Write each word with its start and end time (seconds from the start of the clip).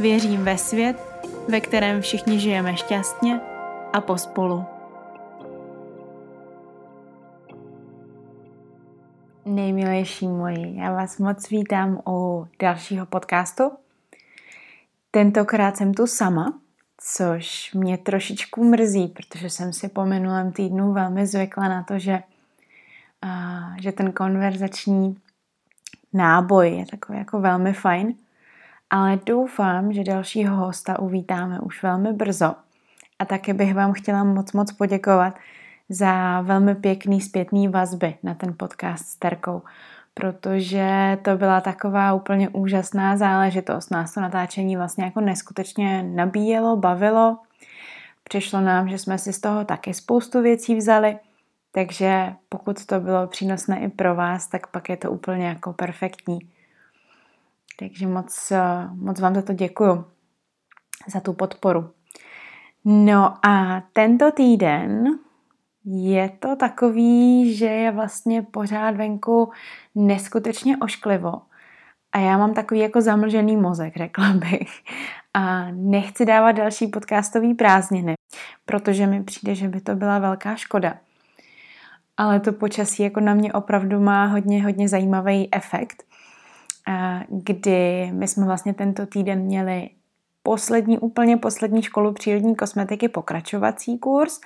Věřím 0.00 0.44
ve 0.44 0.58
svět, 0.58 0.96
ve 1.48 1.60
kterém 1.60 2.00
všichni 2.00 2.40
žijeme 2.40 2.76
šťastně 2.76 3.40
a 3.92 4.00
pospolu. 4.00 4.64
Nejmilejší 9.44 10.28
moji, 10.28 10.76
já 10.76 10.92
vás 10.92 11.18
moc 11.18 11.50
vítám 11.50 12.02
u 12.08 12.46
dalšího 12.58 13.06
podcastu. 13.06 13.70
Tentokrát 15.10 15.76
jsem 15.76 15.94
tu 15.94 16.06
sama, 16.06 16.60
což 17.16 17.74
mě 17.74 17.98
trošičku 17.98 18.64
mrzí, 18.64 19.08
protože 19.08 19.50
jsem 19.50 19.72
si 19.72 19.88
po 19.88 20.04
minulém 20.04 20.52
týdnu 20.52 20.92
velmi 20.92 21.26
zvykla 21.26 21.68
na 21.68 21.82
to, 21.82 21.98
že, 21.98 22.22
a, 23.22 23.60
že 23.80 23.92
ten 23.92 24.12
konverzační 24.12 25.16
náboj 26.12 26.70
je 26.70 26.86
takový 26.86 27.18
jako 27.18 27.40
velmi 27.40 27.72
fajn. 27.72 28.14
Ale 28.90 29.18
doufám, 29.26 29.92
že 29.92 30.04
dalšího 30.04 30.56
hosta 30.56 30.98
uvítáme 30.98 31.60
už 31.60 31.82
velmi 31.82 32.12
brzo. 32.12 32.54
A 33.18 33.24
také 33.24 33.54
bych 33.54 33.74
vám 33.74 33.92
chtěla 33.92 34.24
moc 34.24 34.52
moc 34.52 34.72
poděkovat 34.72 35.38
za 35.88 36.40
velmi 36.40 36.74
pěkný 36.74 37.20
zpětný 37.20 37.68
vazby 37.68 38.14
na 38.22 38.34
ten 38.34 38.54
podcast 38.56 39.06
s 39.06 39.16
Terkou, 39.16 39.62
protože 40.14 41.18
to 41.22 41.36
byla 41.36 41.60
taková 41.60 42.12
úplně 42.12 42.48
úžasná 42.48 43.16
záležitost. 43.16 43.90
Nás 43.90 44.14
to 44.14 44.20
natáčení 44.20 44.76
vlastně 44.76 45.04
jako 45.04 45.20
neskutečně 45.20 46.02
nabíjelo, 46.02 46.76
bavilo. 46.76 47.38
Přišlo 48.24 48.60
nám, 48.60 48.88
že 48.88 48.98
jsme 48.98 49.18
si 49.18 49.32
z 49.32 49.40
toho 49.40 49.64
taky 49.64 49.94
spoustu 49.94 50.42
věcí 50.42 50.76
vzali, 50.76 51.18
takže 51.72 52.32
pokud 52.48 52.86
to 52.86 53.00
bylo 53.00 53.26
přínosné 53.26 53.80
i 53.80 53.88
pro 53.88 54.14
vás, 54.14 54.46
tak 54.46 54.66
pak 54.66 54.88
je 54.88 54.96
to 54.96 55.10
úplně 55.10 55.46
jako 55.46 55.72
perfektní. 55.72 56.38
Takže 57.78 58.06
moc, 58.06 58.52
moc 58.92 59.20
vám 59.20 59.34
za 59.34 59.42
to 59.42 59.52
děkuju, 59.52 60.04
za 61.06 61.20
tu 61.20 61.32
podporu. 61.32 61.90
No 62.84 63.46
a 63.46 63.82
tento 63.92 64.30
týden 64.30 65.18
je 65.84 66.28
to 66.28 66.56
takový, 66.56 67.54
že 67.54 67.66
je 67.66 67.90
vlastně 67.90 68.42
pořád 68.42 68.96
venku 68.96 69.52
neskutečně 69.94 70.76
ošklivo. 70.76 71.42
A 72.12 72.18
já 72.18 72.38
mám 72.38 72.54
takový 72.54 72.80
jako 72.80 73.00
zamlžený 73.00 73.56
mozek, 73.56 73.96
řekla 73.96 74.32
bych. 74.32 74.84
A 75.34 75.70
nechci 75.70 76.26
dávat 76.26 76.52
další 76.52 76.86
podcastový 76.86 77.54
prázdniny, 77.54 78.14
protože 78.64 79.06
mi 79.06 79.24
přijde, 79.24 79.54
že 79.54 79.68
by 79.68 79.80
to 79.80 79.94
byla 79.94 80.18
velká 80.18 80.56
škoda. 80.56 80.94
Ale 82.16 82.40
to 82.40 82.52
počasí 82.52 83.02
jako 83.02 83.20
na 83.20 83.34
mě 83.34 83.52
opravdu 83.52 84.00
má 84.00 84.24
hodně, 84.24 84.64
hodně 84.64 84.88
zajímavý 84.88 85.54
efekt, 85.54 86.07
kdy 87.28 88.10
my 88.12 88.28
jsme 88.28 88.46
vlastně 88.46 88.74
tento 88.74 89.06
týden 89.06 89.38
měli 89.38 89.90
poslední, 90.42 90.98
úplně 90.98 91.36
poslední 91.36 91.82
školu 91.82 92.12
přírodní 92.12 92.56
kosmetiky, 92.56 93.08
pokračovací 93.08 93.98
kurz, 93.98 94.40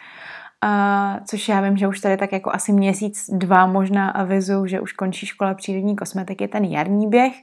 což 1.26 1.48
já 1.48 1.60
vím, 1.60 1.76
že 1.76 1.88
už 1.88 2.00
tady 2.00 2.16
tak 2.16 2.32
jako 2.32 2.50
asi 2.54 2.72
měsíc, 2.72 3.30
dva 3.32 3.66
možná 3.66 4.10
avizu, 4.10 4.66
že 4.66 4.80
už 4.80 4.92
končí 4.92 5.26
škola 5.26 5.54
přírodní 5.54 5.96
kosmetiky, 5.96 6.48
ten 6.48 6.64
jarní 6.64 7.06
běh. 7.08 7.34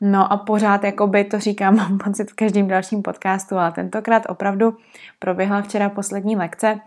No 0.00 0.32
a 0.32 0.36
pořád 0.36 0.84
jakoby 0.84 1.24
to 1.24 1.40
říkám, 1.40 1.76
mám 1.76 1.98
pocit 1.98 2.30
v 2.30 2.34
každém 2.34 2.68
dalším 2.68 3.02
podcastu, 3.02 3.56
ale 3.56 3.72
tentokrát 3.72 4.22
opravdu 4.28 4.76
proběhla 5.18 5.62
včera 5.62 5.88
poslední 5.88 6.36
lekce 6.36 6.80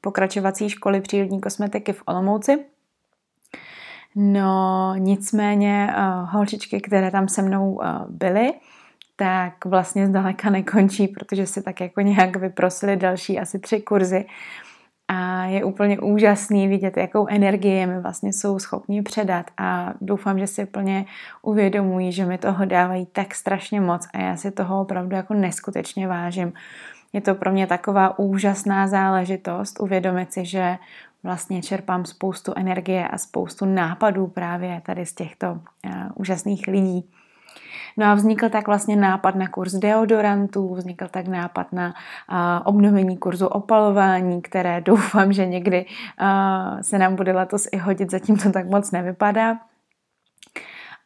pokračovací 0.00 0.68
školy 0.68 1.00
přírodní 1.00 1.40
kosmetiky 1.40 1.92
v 1.92 2.02
Olomouci. 2.06 2.64
No 4.16 4.94
nicméně 4.98 5.94
uh, 5.96 6.28
holčičky, 6.30 6.80
které 6.80 7.10
tam 7.10 7.28
se 7.28 7.42
mnou 7.42 7.72
uh, 7.72 7.84
byly, 8.08 8.52
tak 9.16 9.64
vlastně 9.64 10.06
zdaleka 10.06 10.50
nekončí, 10.50 11.08
protože 11.08 11.46
si 11.46 11.62
tak 11.62 11.80
jako 11.80 12.00
nějak 12.00 12.36
vyprosili 12.36 12.96
další 12.96 13.38
asi 13.38 13.58
tři 13.58 13.80
kurzy 13.80 14.24
a 15.08 15.44
je 15.44 15.64
úplně 15.64 16.00
úžasný 16.00 16.68
vidět, 16.68 16.96
jakou 16.96 17.26
energii 17.26 17.86
mi 17.86 18.00
vlastně 18.00 18.32
jsou 18.32 18.58
schopni 18.58 19.02
předat 19.02 19.46
a 19.58 19.94
doufám, 20.00 20.38
že 20.38 20.46
si 20.46 20.66
plně 20.66 21.04
uvědomují, 21.42 22.12
že 22.12 22.24
mi 22.24 22.38
toho 22.38 22.64
dávají 22.64 23.06
tak 23.06 23.34
strašně 23.34 23.80
moc 23.80 24.08
a 24.14 24.18
já 24.18 24.36
si 24.36 24.50
toho 24.50 24.80
opravdu 24.80 25.16
jako 25.16 25.34
neskutečně 25.34 26.08
vážím. 26.08 26.52
Je 27.12 27.20
to 27.20 27.34
pro 27.34 27.52
mě 27.52 27.66
taková 27.66 28.18
úžasná 28.18 28.86
záležitost 28.86 29.80
uvědomit 29.80 30.32
si, 30.32 30.44
že 30.44 30.78
vlastně 31.22 31.62
čerpám 31.62 32.04
spoustu 32.04 32.52
energie 32.56 33.08
a 33.08 33.18
spoustu 33.18 33.64
nápadů 33.64 34.26
právě 34.26 34.82
tady 34.86 35.06
z 35.06 35.14
těchto 35.14 35.52
uh, 35.52 35.60
úžasných 36.14 36.66
lidí. 36.66 37.10
No 37.96 38.06
a 38.06 38.14
vznikl 38.14 38.48
tak 38.48 38.66
vlastně 38.66 38.96
nápad 38.96 39.34
na 39.34 39.48
kurz 39.48 39.72
deodorantů, 39.72 40.74
vznikl 40.74 41.08
tak 41.08 41.28
nápad 41.28 41.72
na 41.72 41.88
uh, 41.88 42.36
obnovení 42.64 43.18
kurzu 43.18 43.46
opalování, 43.46 44.42
které 44.42 44.80
doufám, 44.84 45.32
že 45.32 45.46
někdy 45.46 45.86
uh, 45.86 46.80
se 46.80 46.98
nám 46.98 47.16
bude 47.16 47.32
letos 47.32 47.68
i 47.72 47.76
hodit, 47.76 48.10
zatím 48.10 48.36
to 48.36 48.52
tak 48.52 48.66
moc 48.66 48.90
nevypadá. 48.90 49.58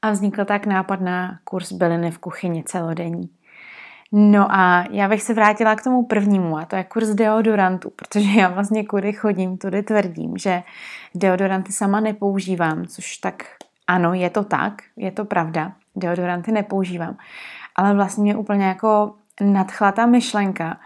A 0.03 0.11
vznikl 0.11 0.45
tak 0.45 0.67
nápad 0.67 1.01
na 1.01 1.39
kurz 1.45 1.73
byliny 1.73 2.11
v 2.11 2.19
kuchyni 2.19 2.65
celodenní. 2.65 3.31
No 4.13 4.53
a 4.53 4.85
já 4.91 5.09
bych 5.09 5.23
se 5.23 5.35
vrátila 5.35 5.75
k 5.77 5.83
tomu 5.83 6.07
prvnímu 6.07 6.59
a 6.59 6.65
to 6.65 6.77
je 6.77 6.85
kurz 6.85 7.09
deodorantů, 7.09 7.91
protože 7.91 8.41
já 8.41 8.49
vlastně 8.49 8.85
kudy 8.85 9.13
chodím, 9.13 9.59
tudy 9.59 9.83
tvrdím, 9.83 10.39
že 10.39 10.63
deodoranty 11.15 11.73
sama 11.73 12.01
nepoužívám, 12.01 12.87
což 12.87 13.17
tak 13.17 13.45
ano, 13.87 14.15
je 14.15 14.31
to 14.31 14.45
tak, 14.45 14.83
je 14.97 15.11
to 15.11 15.25
pravda, 15.25 15.73
deodoranty 15.97 16.53
nepoužívám, 16.53 17.17
ale 17.77 17.95
vlastně 17.95 18.23
mě 18.23 18.37
úplně 18.37 18.65
jako 18.65 19.15
nadchla 19.41 19.93
ta 19.93 20.07
myšlenka, 20.07 20.81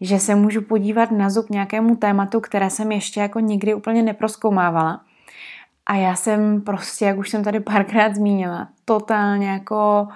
že 0.00 0.18
se 0.18 0.34
můžu 0.34 0.62
podívat 0.62 1.10
na 1.10 1.30
zub 1.30 1.50
nějakému 1.50 1.96
tématu, 1.96 2.40
které 2.40 2.70
jsem 2.70 2.92
ještě 2.92 3.20
jako 3.20 3.40
nikdy 3.40 3.74
úplně 3.74 4.02
neproskoumávala. 4.02 5.00
A 5.86 5.94
já 5.94 6.14
jsem 6.14 6.60
prostě, 6.60 7.04
jak 7.04 7.18
už 7.18 7.30
jsem 7.30 7.44
tady 7.44 7.60
párkrát 7.60 8.14
zmínila, 8.14 8.68
totálně 8.84 9.48
jako 9.48 10.08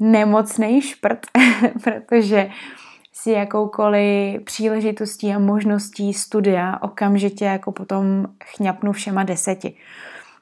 nemocný 0.00 0.82
šprt, 0.82 1.26
protože 1.84 2.50
si 3.12 3.30
jakoukoliv 3.30 4.42
příležitostí 4.44 5.32
a 5.32 5.38
možností 5.38 6.14
studia 6.14 6.78
okamžitě 6.82 7.44
jako 7.44 7.72
potom 7.72 8.26
chňapnu 8.44 8.92
všema 8.92 9.22
deseti. 9.22 9.76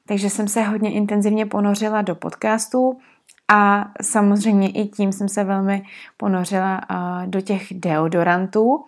Takže 0.05 0.29
jsem 0.29 0.47
se 0.47 0.61
hodně 0.61 0.93
intenzivně 0.93 1.45
ponořila 1.45 2.01
do 2.01 2.15
podcastů 2.15 2.99
a 3.47 3.91
samozřejmě 4.01 4.69
i 4.69 4.87
tím 4.87 5.11
jsem 5.11 5.29
se 5.29 5.43
velmi 5.43 5.85
ponořila 6.17 6.81
do 7.25 7.41
těch 7.41 7.67
deodorantů, 7.71 8.85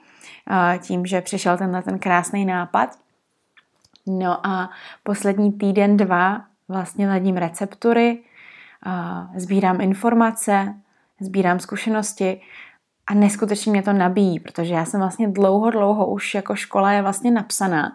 tím, 0.80 1.06
že 1.06 1.22
přišel 1.22 1.58
tenhle 1.58 1.82
ten 1.82 2.00
krásný 2.00 2.46
nápad. 2.46 2.98
No 4.08 4.48
a 4.48 4.70
poslední 5.04 5.52
týden, 5.52 5.98
dva 5.98 6.42
vlastně 6.68 7.08
ladím 7.08 7.38
receptury, 7.38 8.20
sbírám 9.36 9.82
informace, 9.82 10.74
sbírám 11.20 11.60
zkušenosti 11.60 12.42
a 13.08 13.14
neskutečně 13.14 13.72
mě 13.72 13.84
to 13.84 13.94
nabíjí, 13.94 14.40
protože 14.40 14.74
já 14.74 14.86
jsem 14.86 15.00
vlastně 15.00 15.28
dlouho, 15.28 15.70
dlouho 15.70 16.08
už 16.08 16.36
jako 16.36 16.56
škola 16.56 16.92
je 16.92 17.02
vlastně 17.02 17.32
napsaná 17.32 17.92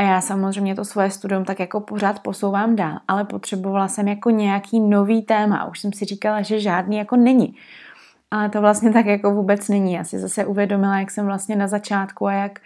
a 0.00 0.02
já 0.02 0.20
samozřejmě 0.20 0.74
to 0.74 0.84
svoje 0.84 1.10
studium 1.10 1.44
tak 1.44 1.60
jako 1.60 1.80
pořád 1.80 2.20
posouvám 2.20 2.76
dál, 2.76 2.98
ale 3.08 3.24
potřebovala 3.24 3.88
jsem 3.88 4.08
jako 4.08 4.30
nějaký 4.30 4.80
nový 4.80 5.22
téma. 5.22 5.64
Už 5.64 5.80
jsem 5.80 5.92
si 5.92 6.04
říkala, 6.04 6.42
že 6.42 6.60
žádný 6.60 6.96
jako 6.96 7.16
není. 7.16 7.54
Ale 8.30 8.48
to 8.48 8.60
vlastně 8.60 8.92
tak 8.92 9.06
jako 9.06 9.30
vůbec 9.30 9.68
není. 9.68 9.92
Já 9.92 10.04
si 10.04 10.18
zase 10.18 10.44
uvědomila, 10.46 10.98
jak 10.98 11.10
jsem 11.10 11.26
vlastně 11.26 11.56
na 11.56 11.68
začátku 11.68 12.26
a 12.26 12.32
jak, 12.32 12.60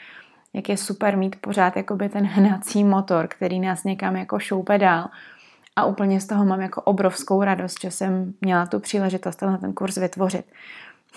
jak 0.53 0.69
je 0.69 0.77
super 0.77 1.17
mít 1.17 1.37
pořád 1.41 1.77
jakoby 1.77 2.09
ten 2.09 2.27
hnací 2.27 2.85
motor, 2.85 3.29
který 3.29 3.61
nás 3.61 3.85
někam 3.85 4.17
jako 4.17 4.39
šoupe 4.39 4.79
dál. 4.79 5.09
A 5.77 5.85
úplně 5.85 6.21
z 6.21 6.27
toho 6.27 6.45
mám 6.45 6.61
jako 6.61 6.83
obrovskou 6.83 7.43
radost, 7.43 7.81
že 7.81 7.91
jsem 7.91 8.35
měla 8.41 8.67
tu 8.67 8.81
příležitost 8.81 9.43
na 9.43 9.59
ten 9.59 9.73
kurz 9.73 9.97
vytvořit. 9.97 10.45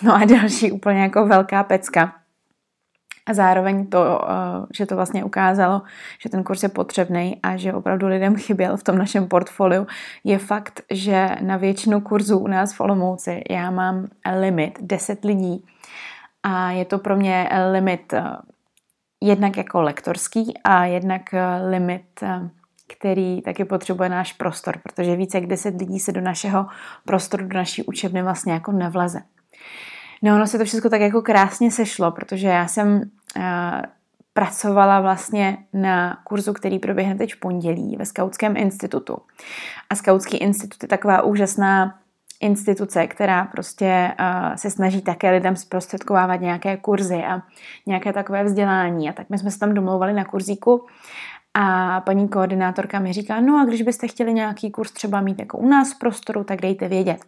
No 0.02 0.16
a 0.16 0.26
další 0.26 0.72
úplně 0.72 1.02
jako 1.02 1.28
velká 1.28 1.64
pecka 1.64 2.16
A 3.26 3.34
zároveň 3.34 3.88
to, 3.88 4.30
eh, 4.30 4.66
že 4.78 4.86
to 4.86 4.96
vlastně 4.96 5.24
ukázalo, 5.24 5.82
že 6.20 6.30
ten 6.30 6.44
kurz 6.44 6.64
je 6.64 6.70
potřebný 6.70 7.40
a 7.44 7.58
že 7.58 7.74
opravdu 7.74 8.08
lidem 8.08 8.36
chyběl 8.36 8.78
v 8.78 8.84
tom 8.84 8.98
našem 8.98 9.28
portfoliu, 9.28 9.88
je 10.24 10.38
fakt, 10.38 10.82
že 10.92 11.30
na 11.42 11.58
většinu 11.58 12.02
kurzů 12.02 12.40
u 12.40 12.48
nás 12.48 12.74
v 12.74 12.82
Olomouci 12.82 13.44
já 13.50 13.72
mám 13.72 14.08
limit 14.40 14.80
10 14.82 15.26
lidí 15.26 15.66
a 16.44 16.72
je 16.72 16.86
to 16.86 16.98
pro 16.98 17.16
mě 17.16 17.50
limit 17.72 18.14
eh, 18.14 18.24
jednak 19.24 19.58
jako 19.58 19.82
lektorský 19.82 20.54
a 20.64 20.86
jednak 20.86 21.34
eh, 21.34 21.70
limit, 21.70 22.24
který 22.88 23.42
taky 23.42 23.66
potřebuje 23.66 24.10
náš 24.10 24.34
prostor, 24.34 24.80
protože 24.84 25.16
více 25.16 25.38
jak 25.38 25.48
10 25.48 25.76
lidí 25.80 26.00
se 26.00 26.12
do 26.12 26.22
našeho 26.22 26.66
prostoru, 27.06 27.48
do 27.48 27.58
naší 27.58 27.84
učebny 27.84 28.24
vlastně 28.24 28.54
jako 28.54 28.72
nevleze. 28.72 29.22
No 30.22 30.36
ono 30.36 30.48
se 30.48 30.58
to 30.58 30.66
všechno 30.66 30.90
tak 30.90 31.02
jako 31.02 31.22
krásně 31.22 31.72
sešlo, 31.72 32.12
protože 32.12 32.48
já 32.48 32.68
jsem 32.68 33.02
uh, 33.38 33.44
pracovala 34.34 35.02
vlastně 35.02 35.58
na 35.74 36.18
kurzu, 36.24 36.54
který 36.54 36.80
proběhne 36.80 37.16
teď 37.16 37.34
v 37.34 37.40
pondělí 37.40 37.96
ve 38.00 38.06
Skautském 38.06 38.58
institutu. 38.58 39.18
A 39.90 39.96
Skautský 39.96 40.38
institut 40.38 40.84
je 40.84 40.88
taková 40.88 41.22
úžasná 41.22 42.00
instituce, 42.42 43.08
která 43.08 43.46
prostě 43.46 44.14
uh, 44.20 44.56
se 44.56 44.72
snaží 44.72 45.02
také 45.02 45.32
lidem 45.32 45.56
zprostředkovávat 45.56 46.42
nějaké 46.42 46.78
kurzy 46.78 47.24
a 47.24 47.42
nějaké 47.86 48.14
takové 48.14 48.44
vzdělání. 48.44 49.10
A 49.10 49.14
tak 49.14 49.30
my 49.30 49.38
jsme 49.38 49.52
se 49.52 49.60
tam 49.60 49.74
domlouvali 49.74 50.14
na 50.14 50.26
kurzíku 50.26 50.86
a 51.54 52.02
paní 52.02 52.30
koordinátorka 52.30 53.00
mi 53.00 53.14
říká, 53.14 53.40
no 53.40 53.60
a 53.60 53.66
když 53.66 53.82
byste 53.82 54.08
chtěli 54.08 54.34
nějaký 54.34 54.72
kurz 54.72 54.92
třeba 54.92 55.22
mít 55.22 55.40
jako 55.40 55.58
u 55.58 55.68
nás 55.68 55.94
v 55.94 56.00
prostoru, 56.00 56.44
tak 56.44 56.62
dejte 56.62 56.88
vědět. 56.88 57.26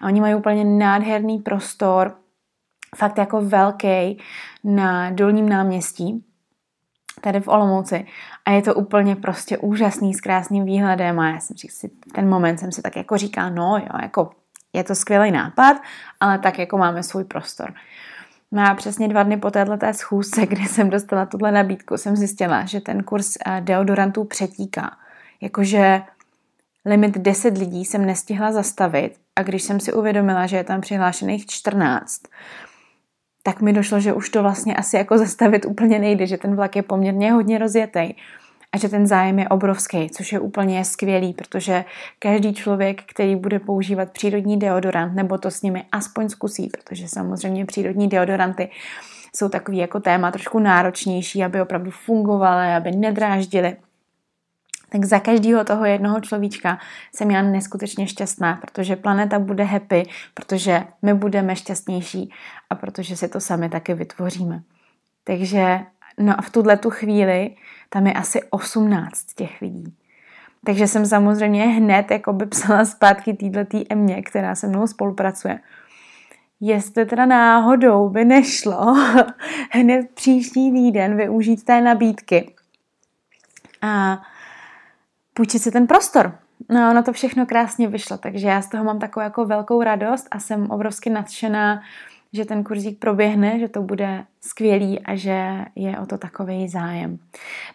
A 0.00 0.06
oni 0.06 0.20
mají 0.20 0.34
úplně 0.34 0.64
nádherný 0.64 1.38
prostor, 1.38 2.16
fakt 2.96 3.18
jako 3.18 3.40
velký 3.40 4.18
na 4.64 5.10
dolním 5.10 5.48
náměstí, 5.48 6.24
tady 7.20 7.40
v 7.40 7.48
Olomouci. 7.48 8.06
A 8.44 8.50
je 8.50 8.62
to 8.62 8.74
úplně 8.74 9.16
prostě 9.16 9.58
úžasný, 9.58 10.14
s 10.14 10.20
krásným 10.20 10.64
výhledem 10.64 11.20
a 11.20 11.28
já 11.28 11.40
jsem 11.40 11.56
si, 11.56 11.88
ten 12.14 12.28
moment 12.28 12.58
jsem 12.58 12.72
si 12.72 12.82
tak 12.82 12.96
jako 12.96 13.16
říká, 13.16 13.50
no 13.50 13.76
jo, 13.78 13.98
jako 14.02 14.30
je 14.72 14.84
to 14.84 14.94
skvělý 14.94 15.30
nápad, 15.30 15.76
ale 16.20 16.38
tak 16.38 16.58
jako 16.58 16.78
máme 16.78 17.02
svůj 17.02 17.24
prostor. 17.24 17.74
No 18.52 18.62
a 18.70 18.74
přesně 18.74 19.08
dva 19.08 19.22
dny 19.22 19.36
po 19.36 19.50
této 19.50 19.76
schůzce, 19.92 20.46
kdy 20.46 20.62
jsem 20.62 20.90
dostala 20.90 21.26
tuhle 21.26 21.52
nabídku, 21.52 21.96
jsem 21.96 22.16
zjistila, 22.16 22.64
že 22.64 22.80
ten 22.80 23.02
kurz 23.02 23.36
eh, 23.46 23.60
deodorantů 23.60 24.24
přetíká. 24.24 24.96
Jakože 25.40 26.02
limit 26.84 27.18
10 27.18 27.58
lidí 27.58 27.84
jsem 27.84 28.06
nestihla 28.06 28.52
zastavit 28.52 29.12
a 29.36 29.42
když 29.42 29.62
jsem 29.62 29.80
si 29.80 29.92
uvědomila, 29.92 30.46
že 30.46 30.56
je 30.56 30.64
tam 30.64 30.80
přihlášených 30.80 31.46
14, 31.46 32.20
tak 33.42 33.60
mi 33.60 33.72
došlo, 33.72 34.00
že 34.00 34.12
už 34.12 34.30
to 34.30 34.42
vlastně 34.42 34.74
asi 34.74 34.96
jako 34.96 35.18
zastavit 35.18 35.66
úplně 35.66 35.98
nejde, 35.98 36.26
že 36.26 36.36
ten 36.36 36.56
vlak 36.56 36.76
je 36.76 36.82
poměrně 36.82 37.32
hodně 37.32 37.58
rozjetý 37.58 38.14
a 38.72 38.78
že 38.78 38.88
ten 38.88 39.06
zájem 39.06 39.38
je 39.38 39.48
obrovský, 39.48 40.10
což 40.10 40.32
je 40.32 40.40
úplně 40.40 40.84
skvělý, 40.84 41.32
protože 41.32 41.84
každý 42.18 42.54
člověk, 42.54 43.02
který 43.02 43.36
bude 43.36 43.58
používat 43.58 44.10
přírodní 44.10 44.58
deodorant, 44.58 45.14
nebo 45.14 45.38
to 45.38 45.50
s 45.50 45.62
nimi 45.62 45.84
aspoň 45.92 46.28
zkusí, 46.28 46.68
protože 46.68 47.08
samozřejmě 47.08 47.66
přírodní 47.66 48.08
deodoranty 48.08 48.70
jsou 49.36 49.48
takový 49.48 49.78
jako 49.78 50.00
téma 50.00 50.30
trošku 50.30 50.58
náročnější, 50.58 51.44
aby 51.44 51.60
opravdu 51.60 51.90
fungovaly, 51.90 52.74
aby 52.74 52.90
nedráždily, 52.90 53.76
tak 54.92 55.04
za 55.04 55.20
každého 55.20 55.64
toho 55.64 55.84
jednoho 55.84 56.20
človíčka 56.20 56.78
jsem 57.14 57.30
já 57.30 57.42
neskutečně 57.42 58.06
šťastná, 58.06 58.56
protože 58.56 58.96
planeta 58.96 59.38
bude 59.38 59.64
happy, 59.64 60.02
protože 60.34 60.84
my 61.02 61.14
budeme 61.14 61.56
šťastnější 61.56 62.32
a 62.70 62.74
protože 62.74 63.16
si 63.16 63.28
to 63.28 63.40
sami 63.40 63.68
taky 63.68 63.94
vytvoříme. 63.94 64.62
Takže 65.24 65.80
no 66.18 66.38
a 66.38 66.42
v 66.42 66.50
tuhle 66.50 66.76
tu 66.76 66.90
chvíli 66.90 67.50
tam 67.88 68.06
je 68.06 68.12
asi 68.12 68.40
18 68.50 69.34
těch 69.34 69.60
lidí. 69.60 69.94
Takže 70.64 70.86
jsem 70.86 71.06
samozřejmě 71.06 71.64
hned 71.64 72.10
jako 72.10 72.32
by 72.32 72.46
psala 72.46 72.84
zpátky 72.84 73.34
týhletý 73.34 73.92
Emě, 73.92 74.22
která 74.22 74.54
se 74.54 74.68
mnou 74.68 74.86
spolupracuje. 74.86 75.60
Jestli 76.60 77.06
teda 77.06 77.26
náhodou 77.26 78.08
by 78.08 78.24
nešlo 78.24 78.96
hned 79.70 80.10
příští 80.14 80.72
týden 80.72 81.16
využít 81.16 81.64
té 81.64 81.80
nabídky 81.80 82.54
a 83.82 84.22
půjčit 85.34 85.62
si 85.62 85.70
ten 85.70 85.86
prostor. 85.86 86.38
No, 86.68 86.90
ono 86.90 87.02
to 87.02 87.12
všechno 87.12 87.46
krásně 87.46 87.88
vyšlo, 87.88 88.18
takže 88.18 88.48
já 88.48 88.62
z 88.62 88.68
toho 88.68 88.84
mám 88.84 88.98
takovou 88.98 89.24
jako 89.24 89.44
velkou 89.44 89.82
radost 89.82 90.28
a 90.30 90.38
jsem 90.38 90.70
obrovsky 90.70 91.10
nadšená, 91.10 91.82
že 92.32 92.44
ten 92.44 92.64
kurzík 92.64 92.98
proběhne, 92.98 93.58
že 93.58 93.68
to 93.68 93.82
bude 93.82 94.24
skvělý 94.40 95.00
a 95.00 95.14
že 95.16 95.64
je 95.74 95.98
o 95.98 96.06
to 96.06 96.18
takový 96.18 96.68
zájem. 96.68 97.18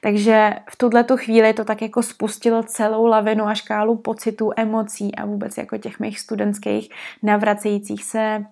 Takže 0.01 0.53
v 0.69 0.75
tuhle 0.75 1.03
tu 1.03 1.17
chvíli 1.17 1.53
to 1.53 1.65
tak 1.65 1.81
jako 1.81 2.03
spustilo 2.03 2.63
celou 2.63 3.05
lavinu 3.05 3.45
a 3.45 3.53
škálu 3.53 3.95
pocitů, 3.95 4.51
emocí 4.55 5.15
a 5.15 5.25
vůbec 5.25 5.57
jako 5.57 5.77
těch 5.77 5.99
mých 5.99 6.19
studentských 6.19 6.89
navracejících 7.23 8.03
se 8.03 8.45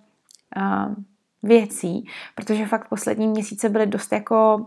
uh, 0.58 0.96
věcí, 1.44 2.08
protože 2.36 2.66
fakt 2.66 2.90
poslední 2.90 3.28
měsíce 3.28 3.70
byly 3.70 3.88
dost 3.88 4.12
jako 4.12 4.66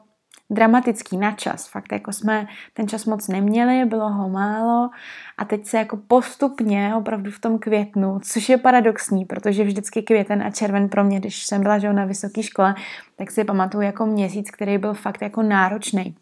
dramatický 0.50 1.16
na 1.16 1.32
čas. 1.32 1.68
Fakt 1.68 1.92
jako 1.92 2.12
jsme 2.12 2.46
ten 2.74 2.88
čas 2.88 3.04
moc 3.04 3.28
neměli, 3.28 3.84
bylo 3.84 4.08
ho 4.08 4.28
málo 4.28 4.90
a 5.38 5.44
teď 5.44 5.66
se 5.66 5.76
jako 5.76 5.96
postupně 5.96 6.94
opravdu 6.96 7.30
v 7.30 7.38
tom 7.38 7.58
květnu, 7.58 8.20
což 8.22 8.48
je 8.48 8.56
paradoxní, 8.56 9.24
protože 9.24 9.64
vždycky 9.64 10.02
květen 10.02 10.42
a 10.42 10.50
červen 10.50 10.88
pro 10.88 11.04
mě, 11.04 11.20
když 11.20 11.46
jsem 11.46 11.62
byla 11.62 11.78
že 11.78 11.92
na 11.92 12.04
vysoké 12.04 12.42
škole, 12.42 12.74
tak 13.16 13.30
si 13.30 13.44
pamatuju 13.44 13.82
jako 13.82 14.06
měsíc, 14.06 14.50
který 14.50 14.78
byl 14.78 14.94
fakt 14.94 15.22
jako 15.22 15.42
náročný 15.42 16.16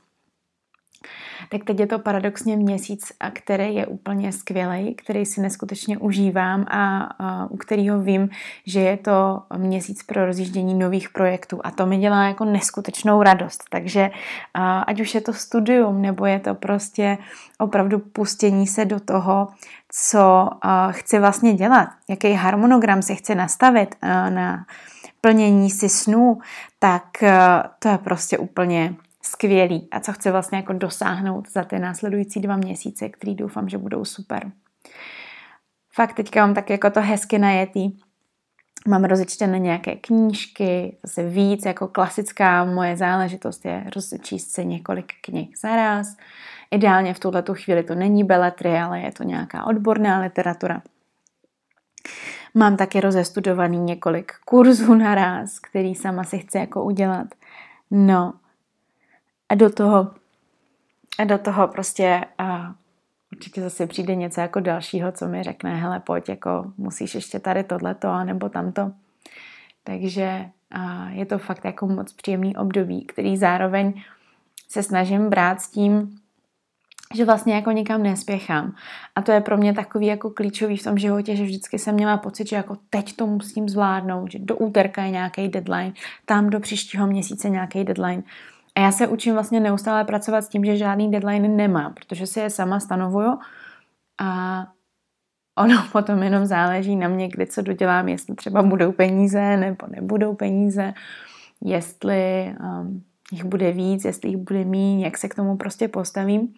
tak 1.48 1.64
teď 1.64 1.80
je 1.80 1.86
to 1.86 1.98
paradoxně 1.98 2.56
měsíc, 2.56 3.12
který 3.32 3.74
je 3.74 3.86
úplně 3.86 4.32
skvělý, 4.32 4.94
který 4.94 5.26
si 5.26 5.40
neskutečně 5.40 5.98
užívám 5.98 6.66
a, 6.68 6.98
a 7.18 7.46
u 7.50 7.56
kterého 7.56 8.00
vím, 8.00 8.28
že 8.66 8.80
je 8.80 8.96
to 8.96 9.42
měsíc 9.56 10.02
pro 10.02 10.26
rozjíždění 10.26 10.74
nových 10.74 11.10
projektů 11.10 11.60
a 11.64 11.70
to 11.70 11.86
mi 11.86 11.98
dělá 11.98 12.24
jako 12.24 12.44
neskutečnou 12.44 13.22
radost. 13.22 13.64
Takže 13.70 14.10
a, 14.54 14.80
ať 14.80 15.00
už 15.00 15.14
je 15.14 15.20
to 15.20 15.32
studium, 15.32 16.02
nebo 16.02 16.26
je 16.26 16.40
to 16.40 16.54
prostě 16.54 17.18
opravdu 17.58 17.98
pustění 17.98 18.66
se 18.66 18.84
do 18.84 19.00
toho, 19.00 19.48
co 19.92 20.48
a, 20.62 20.92
chci 20.92 21.18
vlastně 21.18 21.54
dělat, 21.54 21.88
jaký 22.08 22.32
harmonogram 22.32 23.02
si 23.02 23.14
chci 23.14 23.34
nastavit 23.34 23.94
a, 24.02 24.30
na 24.30 24.66
plnění 25.20 25.70
si 25.70 25.88
snů, 25.88 26.38
tak 26.78 27.22
a, 27.22 27.70
to 27.78 27.88
je 27.88 27.98
prostě 27.98 28.38
úplně 28.38 28.94
skvělý 29.26 29.88
a 29.90 30.00
co 30.00 30.12
chci 30.12 30.30
vlastně 30.30 30.58
jako 30.58 30.72
dosáhnout 30.72 31.50
za 31.50 31.64
ty 31.64 31.78
následující 31.78 32.40
dva 32.40 32.56
měsíce, 32.56 33.08
který 33.08 33.34
doufám, 33.34 33.68
že 33.68 33.78
budou 33.78 34.04
super. 34.04 34.52
Fakt 35.92 36.12
teďka 36.12 36.46
mám 36.46 36.54
tak 36.54 36.70
jako 36.70 36.90
to 36.90 37.00
hezky 37.00 37.38
najetý. 37.38 37.92
Mám 38.88 39.04
rozečtené 39.04 39.58
nějaké 39.58 39.96
knížky, 39.96 40.96
zase 41.02 41.28
víc, 41.28 41.64
jako 41.64 41.88
klasická 41.88 42.64
moje 42.64 42.96
záležitost 42.96 43.64
je 43.64 43.84
rozčíst 43.94 44.50
si 44.50 44.64
několik 44.66 45.12
knih 45.20 45.56
zaraz. 45.60 46.16
Ideálně 46.70 47.14
v 47.14 47.20
tuhle 47.20 47.44
chvíli 47.52 47.82
to 47.82 47.94
není 47.94 48.24
beletry, 48.24 48.78
ale 48.78 49.00
je 49.00 49.12
to 49.12 49.22
nějaká 49.22 49.66
odborná 49.66 50.20
literatura. 50.20 50.82
Mám 52.54 52.76
taky 52.76 53.00
rozestudovaný 53.00 53.78
několik 53.78 54.32
kurzů 54.44 54.94
naraz, 54.94 55.58
který 55.58 55.94
sama 55.94 56.24
si 56.24 56.38
chci 56.38 56.58
jako 56.58 56.84
udělat. 56.84 57.26
No, 57.90 58.34
a 59.48 59.54
do 59.54 59.70
toho, 59.70 60.10
a 61.18 61.24
do 61.24 61.38
toho 61.38 61.68
prostě 61.68 62.20
a 62.38 62.74
určitě 63.32 63.62
zase 63.62 63.86
přijde 63.86 64.14
něco 64.14 64.40
jako 64.40 64.60
dalšího, 64.60 65.12
co 65.12 65.28
mi 65.28 65.42
řekne, 65.42 65.76
hele, 65.76 66.00
pojď, 66.00 66.28
jako 66.28 66.72
musíš 66.76 67.14
ještě 67.14 67.38
tady 67.38 67.64
tohleto, 67.64 68.24
nebo 68.24 68.48
tamto. 68.48 68.92
Takže 69.84 70.46
a 70.70 71.08
je 71.08 71.26
to 71.26 71.38
fakt 71.38 71.64
jako 71.64 71.86
moc 71.86 72.12
příjemný 72.12 72.56
období, 72.56 73.04
který 73.04 73.36
zároveň 73.36 74.02
se 74.68 74.82
snažím 74.82 75.30
brát 75.30 75.60
s 75.60 75.70
tím, 75.70 76.18
že 77.14 77.24
vlastně 77.24 77.54
jako 77.54 77.70
nikam 77.70 78.02
nespěchám. 78.02 78.74
A 79.14 79.22
to 79.22 79.32
je 79.32 79.40
pro 79.40 79.56
mě 79.56 79.74
takový 79.74 80.06
jako 80.06 80.30
klíčový 80.30 80.76
v 80.76 80.84
tom 80.84 80.98
životě, 80.98 81.36
že 81.36 81.44
vždycky 81.44 81.78
jsem 81.78 81.94
měla 81.94 82.16
pocit, 82.16 82.48
že 82.48 82.56
jako 82.56 82.76
teď 82.90 83.16
to 83.16 83.26
musím 83.26 83.68
zvládnout, 83.68 84.32
že 84.32 84.38
do 84.38 84.56
úterka 84.56 85.02
je 85.02 85.10
nějaký 85.10 85.48
deadline, 85.48 85.92
tam 86.24 86.50
do 86.50 86.60
příštího 86.60 87.06
měsíce 87.06 87.50
nějaký 87.50 87.84
deadline. 87.84 88.22
A 88.76 88.80
já 88.80 88.92
se 88.92 89.08
učím 89.08 89.34
vlastně 89.34 89.60
neustále 89.60 90.04
pracovat 90.04 90.42
s 90.42 90.48
tím, 90.48 90.64
že 90.64 90.76
žádný 90.76 91.10
deadline 91.10 91.48
nemám, 91.48 91.94
protože 91.94 92.26
si 92.26 92.40
je 92.40 92.50
sama 92.50 92.80
stanovuju 92.80 93.38
a 94.18 94.62
ono 95.58 95.86
potom 95.92 96.22
jenom 96.22 96.46
záleží 96.46 96.96
na 96.96 97.08
mě, 97.08 97.28
kdy 97.28 97.46
co 97.46 97.62
dodělám, 97.62 98.08
jestli 98.08 98.34
třeba 98.34 98.62
budou 98.62 98.92
peníze 98.92 99.56
nebo 99.56 99.86
nebudou 99.86 100.34
peníze, 100.34 100.94
jestli 101.64 102.54
um, 102.60 103.04
jich 103.32 103.44
bude 103.44 103.72
víc, 103.72 104.04
jestli 104.04 104.28
jich 104.28 104.36
bude 104.36 104.64
míň, 104.64 105.00
jak 105.00 105.18
se 105.18 105.28
k 105.28 105.34
tomu 105.34 105.56
prostě 105.56 105.88
postavím. 105.88 106.54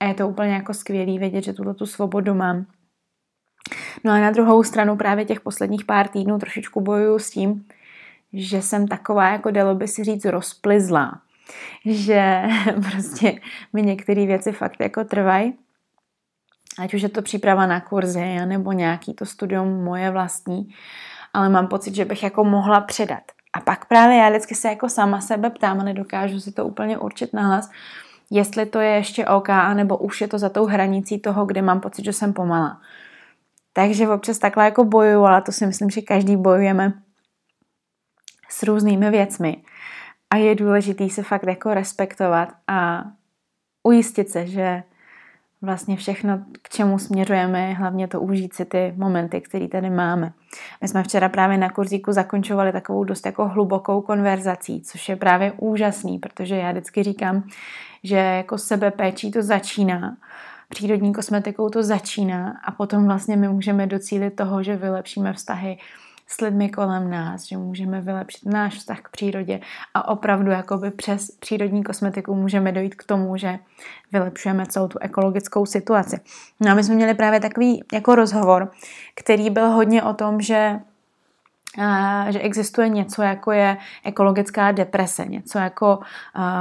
A 0.00 0.04
je 0.04 0.14
to 0.14 0.28
úplně 0.28 0.52
jako 0.52 0.74
skvělý 0.74 1.18
vědět, 1.18 1.44
že 1.44 1.52
tuto 1.52 1.74
tu 1.74 1.86
svobodu 1.86 2.34
mám. 2.34 2.66
No 4.04 4.12
a 4.12 4.18
na 4.18 4.30
druhou 4.30 4.62
stranu 4.62 4.96
právě 4.96 5.24
těch 5.24 5.40
posledních 5.40 5.84
pár 5.84 6.08
týdnů 6.08 6.38
trošičku 6.38 6.80
bojuju 6.80 7.18
s 7.18 7.30
tím, 7.30 7.66
že 8.32 8.62
jsem 8.62 8.88
taková, 8.88 9.28
jako 9.28 9.50
dalo 9.50 9.74
by 9.74 9.88
si 9.88 10.04
říct, 10.04 10.24
rozplizlá. 10.24 11.20
Že 11.84 12.42
prostě 12.90 13.40
mi 13.72 13.82
některé 13.82 14.26
věci 14.26 14.52
fakt 14.52 14.80
jako 14.80 15.04
trvají. 15.04 15.54
Ať 16.78 16.94
už 16.94 17.02
je 17.02 17.08
to 17.08 17.22
příprava 17.22 17.66
na 17.66 17.80
kurzy, 17.80 18.46
nebo 18.46 18.72
nějaký 18.72 19.14
to 19.14 19.26
studium 19.26 19.84
moje 19.84 20.10
vlastní, 20.10 20.74
ale 21.34 21.48
mám 21.48 21.66
pocit, 21.66 21.94
že 21.94 22.04
bych 22.04 22.22
jako 22.22 22.44
mohla 22.44 22.80
předat. 22.80 23.22
A 23.52 23.60
pak 23.60 23.84
právě 23.84 24.16
já 24.16 24.28
vždycky 24.28 24.54
se 24.54 24.68
jako 24.68 24.88
sama 24.88 25.20
sebe 25.20 25.50
ptám 25.50 25.80
a 25.80 25.82
nedokážu 25.82 26.40
si 26.40 26.52
to 26.52 26.66
úplně 26.66 26.98
určit 26.98 27.32
nahlas, 27.32 27.70
jestli 28.30 28.66
to 28.66 28.80
je 28.80 28.90
ještě 28.90 29.26
OK, 29.26 29.48
nebo 29.74 29.96
už 29.96 30.20
je 30.20 30.28
to 30.28 30.38
za 30.38 30.48
tou 30.48 30.66
hranicí 30.66 31.18
toho, 31.18 31.46
kde 31.46 31.62
mám 31.62 31.80
pocit, 31.80 32.04
že 32.04 32.12
jsem 32.12 32.32
pomala. 32.32 32.80
Takže 33.72 34.08
občas 34.08 34.38
takhle 34.38 34.64
jako 34.64 34.84
bojuju, 34.84 35.24
ale 35.24 35.42
to 35.42 35.52
si 35.52 35.66
myslím, 35.66 35.90
že 35.90 36.00
každý 36.00 36.36
bojujeme 36.36 36.92
s 38.48 38.62
různými 38.62 39.10
věcmi. 39.10 39.62
A 40.30 40.36
je 40.36 40.54
důležité 40.54 41.08
se 41.08 41.22
fakt 41.22 41.46
jako 41.46 41.74
respektovat 41.74 42.48
a 42.66 43.04
ujistit 43.82 44.30
se, 44.30 44.46
že 44.46 44.82
vlastně 45.62 45.96
všechno, 45.96 46.44
k 46.62 46.68
čemu 46.68 46.98
směřujeme, 46.98 47.72
hlavně 47.72 48.08
to 48.08 48.20
užít 48.20 48.54
si 48.54 48.64
ty 48.64 48.94
momenty, 48.96 49.40
které 49.40 49.68
tady 49.68 49.90
máme. 49.90 50.32
My 50.80 50.88
jsme 50.88 51.02
včera 51.02 51.28
právě 51.28 51.58
na 51.58 51.70
kurzíku 51.70 52.12
zakončovali 52.12 52.72
takovou 52.72 53.04
dost 53.04 53.26
jako 53.26 53.48
hlubokou 53.48 54.00
konverzací, 54.00 54.82
což 54.82 55.08
je 55.08 55.16
právě 55.16 55.52
úžasný, 55.52 56.18
protože 56.18 56.56
já 56.56 56.70
vždycky 56.70 57.02
říkám, 57.02 57.42
že 58.04 58.16
jako 58.16 58.58
sebepéčí 58.58 59.30
to 59.30 59.42
začíná, 59.42 60.16
přírodní 60.68 61.12
kosmetikou 61.12 61.68
to 61.68 61.82
začíná 61.82 62.60
a 62.64 62.72
potom 62.72 63.06
vlastně 63.06 63.36
my 63.36 63.48
můžeme 63.48 63.86
docílit 63.86 64.30
toho, 64.30 64.62
že 64.62 64.76
vylepšíme 64.76 65.32
vztahy 65.32 65.78
s 66.30 66.40
lidmi 66.40 66.68
kolem 66.68 67.10
nás, 67.10 67.44
že 67.44 67.56
můžeme 67.56 68.00
vylepšit 68.00 68.46
náš 68.46 68.74
vztah 68.74 69.00
k 69.00 69.08
přírodě 69.08 69.60
a 69.94 70.08
opravdu 70.08 70.50
jakoby 70.50 70.90
přes 70.90 71.30
přírodní 71.30 71.84
kosmetiku 71.84 72.34
můžeme 72.34 72.72
dojít 72.72 72.94
k 72.94 73.04
tomu, 73.04 73.36
že 73.36 73.58
vylepšujeme 74.12 74.66
celou 74.66 74.88
tu 74.88 74.98
ekologickou 74.98 75.66
situaci. 75.66 76.20
No 76.60 76.70
a 76.70 76.74
my 76.74 76.84
jsme 76.84 76.94
měli 76.94 77.14
právě 77.14 77.40
takový 77.40 77.84
jako 77.92 78.14
rozhovor, 78.14 78.70
který 79.14 79.50
byl 79.50 79.70
hodně 79.70 80.02
o 80.02 80.14
tom, 80.14 80.40
že 80.40 80.80
že 82.28 82.38
existuje 82.40 82.88
něco, 82.88 83.22
jako 83.22 83.52
je 83.52 83.76
ekologická 84.04 84.72
deprese, 84.72 85.26
něco 85.26 85.58
jako 85.58 85.98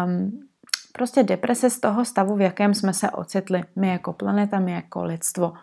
um, 0.05 0.47
prostě 0.93 1.23
deprese 1.23 1.69
z 1.69 1.79
toho 1.79 2.05
stavu, 2.05 2.35
v 2.35 2.41
jakém 2.41 2.73
jsme 2.73 2.93
se 2.93 3.11
ocitli, 3.11 3.63
my 3.75 3.87
jako 3.87 4.13
planeta, 4.13 4.59
my 4.59 4.71
jako 4.71 5.03
lidstvo. 5.03 5.53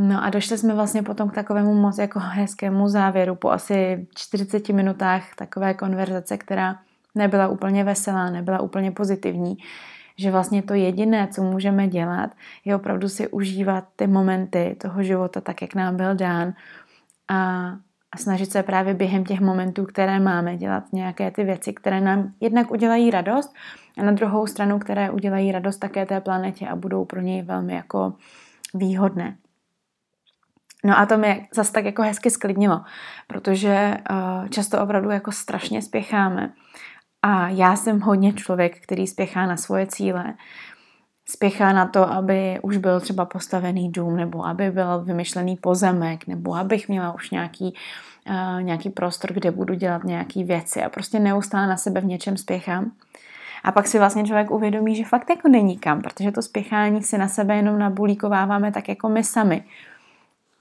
No 0.00 0.24
a 0.24 0.30
došli 0.30 0.58
jsme 0.58 0.74
vlastně 0.74 1.02
potom 1.02 1.30
k 1.30 1.34
takovému 1.34 1.74
moc 1.74 1.98
jako 1.98 2.18
hezkému 2.18 2.88
závěru 2.88 3.34
po 3.34 3.50
asi 3.50 4.06
40 4.14 4.68
minutách 4.68 5.34
takové 5.36 5.74
konverzace, 5.74 6.36
která 6.36 6.78
nebyla 7.14 7.48
úplně 7.48 7.84
veselá, 7.84 8.30
nebyla 8.30 8.60
úplně 8.60 8.90
pozitivní, 8.90 9.56
že 10.18 10.30
vlastně 10.30 10.62
to 10.62 10.74
jediné, 10.74 11.28
co 11.32 11.42
můžeme 11.42 11.88
dělat, 11.88 12.30
je 12.64 12.76
opravdu 12.76 13.08
si 13.08 13.28
užívat 13.28 13.84
ty 13.96 14.06
momenty 14.06 14.76
toho 14.80 15.02
života 15.02 15.40
tak, 15.40 15.62
jak 15.62 15.74
nám 15.74 15.96
byl 15.96 16.14
dán 16.14 16.54
a, 17.28 17.70
a 18.12 18.18
snažit 18.18 18.52
se 18.52 18.62
právě 18.62 18.94
během 18.94 19.24
těch 19.24 19.40
momentů, 19.40 19.84
které 19.84 20.20
máme, 20.20 20.56
dělat 20.56 20.84
nějaké 20.92 21.30
ty 21.30 21.44
věci, 21.44 21.72
které 21.72 22.00
nám 22.00 22.32
jednak 22.40 22.70
udělají 22.70 23.10
radost 23.10 23.54
a 23.98 24.02
na 24.02 24.12
druhou 24.12 24.46
stranu, 24.46 24.78
které 24.78 25.10
udělají 25.10 25.52
radost 25.52 25.76
také 25.76 26.06
té 26.06 26.20
planetě 26.20 26.68
a 26.68 26.76
budou 26.76 27.04
pro 27.04 27.20
něj 27.20 27.42
velmi 27.42 27.74
jako 27.74 28.12
výhodné. 28.74 29.36
No 30.84 30.98
a 30.98 31.06
to 31.06 31.18
mě 31.18 31.46
zase 31.54 31.72
tak 31.72 31.84
jako 31.84 32.02
hezky 32.02 32.30
sklidnilo, 32.30 32.80
protože 33.26 33.96
uh, 34.10 34.48
často 34.48 34.82
opravdu 34.82 35.10
jako 35.10 35.32
strašně 35.32 35.82
spěcháme. 35.82 36.52
A 37.22 37.48
já 37.48 37.76
jsem 37.76 38.00
hodně 38.00 38.32
člověk, 38.32 38.80
který 38.80 39.06
spěchá 39.06 39.46
na 39.46 39.56
svoje 39.56 39.86
cíle. 39.86 40.34
Spěchá 41.28 41.72
na 41.72 41.86
to, 41.86 42.12
aby 42.12 42.58
už 42.62 42.76
byl 42.76 43.00
třeba 43.00 43.24
postavený 43.24 43.92
dům, 43.92 44.16
nebo 44.16 44.46
aby 44.46 44.70
byl 44.70 45.04
vymyšlený 45.04 45.56
pozemek, 45.56 46.26
nebo 46.26 46.54
abych 46.54 46.88
měla 46.88 47.14
už 47.14 47.30
nějaký, 47.30 47.74
uh, 48.30 48.62
nějaký 48.62 48.90
prostor, 48.90 49.32
kde 49.32 49.50
budu 49.50 49.74
dělat 49.74 50.04
nějaké 50.04 50.44
věci. 50.44 50.82
A 50.82 50.88
prostě 50.88 51.20
neustále 51.20 51.66
na 51.66 51.76
sebe 51.76 52.00
v 52.00 52.04
něčem 52.04 52.36
spěchám. 52.36 52.92
A 53.64 53.72
pak 53.72 53.86
si 53.86 53.98
vlastně 53.98 54.24
člověk 54.24 54.50
uvědomí, 54.50 54.96
že 54.96 55.04
fakt 55.04 55.30
jako 55.30 55.48
není 55.48 55.78
kam, 55.78 56.00
protože 56.00 56.32
to 56.32 56.42
spěchání 56.42 57.02
si 57.02 57.18
na 57.18 57.28
sebe 57.28 57.56
jenom 57.56 57.78
nabulíkováváme 57.78 58.72
tak 58.72 58.88
jako 58.88 59.08
my 59.08 59.24
sami. 59.24 59.64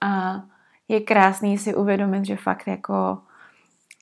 A 0.02 0.44
je 0.88 1.00
krásný 1.00 1.58
si 1.58 1.76
uvědomit, 1.76 2.26
že 2.26 2.36
fakt 2.36 2.68
jako 2.68 3.18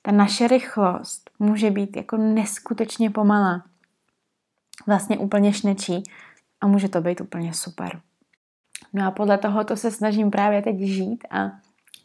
ta 0.02 0.12
naše 0.12 0.48
rychlost 0.48 1.30
může 1.38 1.70
být 1.70 1.96
jako 1.96 2.16
neskutečně 2.16 3.10
pomalá. 3.10 3.64
Vlastně 4.86 5.18
úplně 5.18 5.52
šnečí 5.52 6.02
a 6.60 6.66
může 6.66 6.88
to 6.88 7.00
být 7.00 7.20
úplně 7.20 7.54
super. 7.54 8.00
No 8.92 9.06
a 9.06 9.10
podle 9.10 9.38
toho 9.38 9.64
to 9.64 9.76
se 9.76 9.90
snažím 9.90 10.30
právě 10.30 10.62
teď 10.62 10.78
žít 10.78 11.24
a 11.30 11.50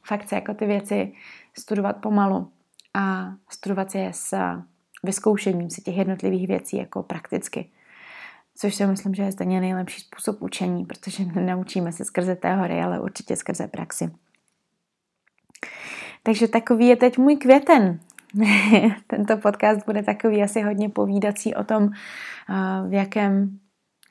fakt 0.05 0.29
se 0.29 0.35
jako 0.35 0.53
ty 0.53 0.65
věci 0.65 1.13
studovat 1.57 1.97
pomalu 1.97 2.51
a 2.93 3.33
studovat 3.49 3.95
je 3.95 4.13
s 4.13 4.37
vyzkoušením 5.03 5.69
si 5.69 5.81
těch 5.81 5.97
jednotlivých 5.97 6.47
věcí 6.47 6.77
jako 6.77 7.03
prakticky. 7.03 7.69
Což 8.61 8.75
si 8.75 8.85
myslím, 8.87 9.15
že 9.15 9.23
je 9.23 9.31
stejně 9.31 9.61
nejlepší 9.61 10.01
způsob 10.01 10.41
učení, 10.41 10.85
protože 10.85 11.25
naučíme 11.41 11.91
se 11.91 12.05
skrze 12.05 12.35
teorie, 12.35 12.83
ale 12.83 12.99
určitě 12.99 13.35
skrze 13.35 13.67
praxi. 13.67 14.11
Takže 16.23 16.47
takový 16.47 16.87
je 16.87 16.95
teď 16.95 17.17
můj 17.17 17.35
květen. 17.35 17.99
Tento 19.07 19.37
podcast 19.37 19.85
bude 19.85 20.03
takový 20.03 20.43
asi 20.43 20.61
hodně 20.61 20.89
povídací 20.89 21.55
o 21.55 21.63
tom, 21.63 21.89
v 22.87 22.93
jakém 22.93 23.59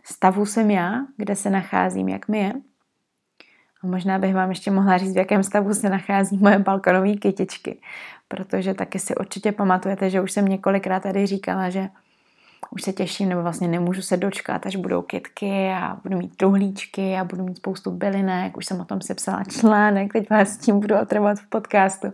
stavu 0.04 0.46
jsem 0.46 0.70
já, 0.70 1.06
kde 1.16 1.36
se 1.36 1.50
nacházím, 1.50 2.08
jak 2.08 2.28
mi 2.28 2.38
je. 2.38 2.52
A 3.82 3.86
možná 3.86 4.18
bych 4.18 4.34
vám 4.34 4.48
ještě 4.48 4.70
mohla 4.70 4.98
říct, 4.98 5.14
v 5.14 5.18
jakém 5.18 5.42
stavu 5.42 5.74
se 5.74 5.90
nachází 5.90 6.38
moje 6.38 6.58
balkonové 6.58 7.14
kytičky, 7.14 7.80
protože 8.28 8.74
taky 8.74 8.98
si 8.98 9.14
určitě 9.14 9.52
pamatujete, 9.52 10.10
že 10.10 10.20
už 10.20 10.32
jsem 10.32 10.48
několikrát 10.48 11.02
tady 11.02 11.26
říkala, 11.26 11.70
že 11.70 11.88
už 12.70 12.82
se 12.82 12.92
těším, 12.92 13.28
nebo 13.28 13.42
vlastně 13.42 13.68
nemůžu 13.68 14.02
se 14.02 14.16
dočkat, 14.16 14.66
až 14.66 14.76
budou 14.76 15.02
kytky 15.02 15.70
a 15.70 15.96
budu 16.02 16.18
mít 16.18 16.36
truhlíčky 16.36 17.16
a 17.16 17.24
budu 17.24 17.44
mít 17.44 17.56
spoustu 17.56 17.90
bylinek. 17.90 18.56
Už 18.56 18.66
jsem 18.66 18.80
o 18.80 18.84
tom 18.84 19.00
sepsala 19.00 19.44
článek, 19.44 20.12
teď 20.12 20.30
vás 20.30 20.48
s 20.48 20.58
tím 20.58 20.80
budu 20.80 21.00
otrvat 21.00 21.38
v 21.38 21.48
podcastu. 21.48 22.12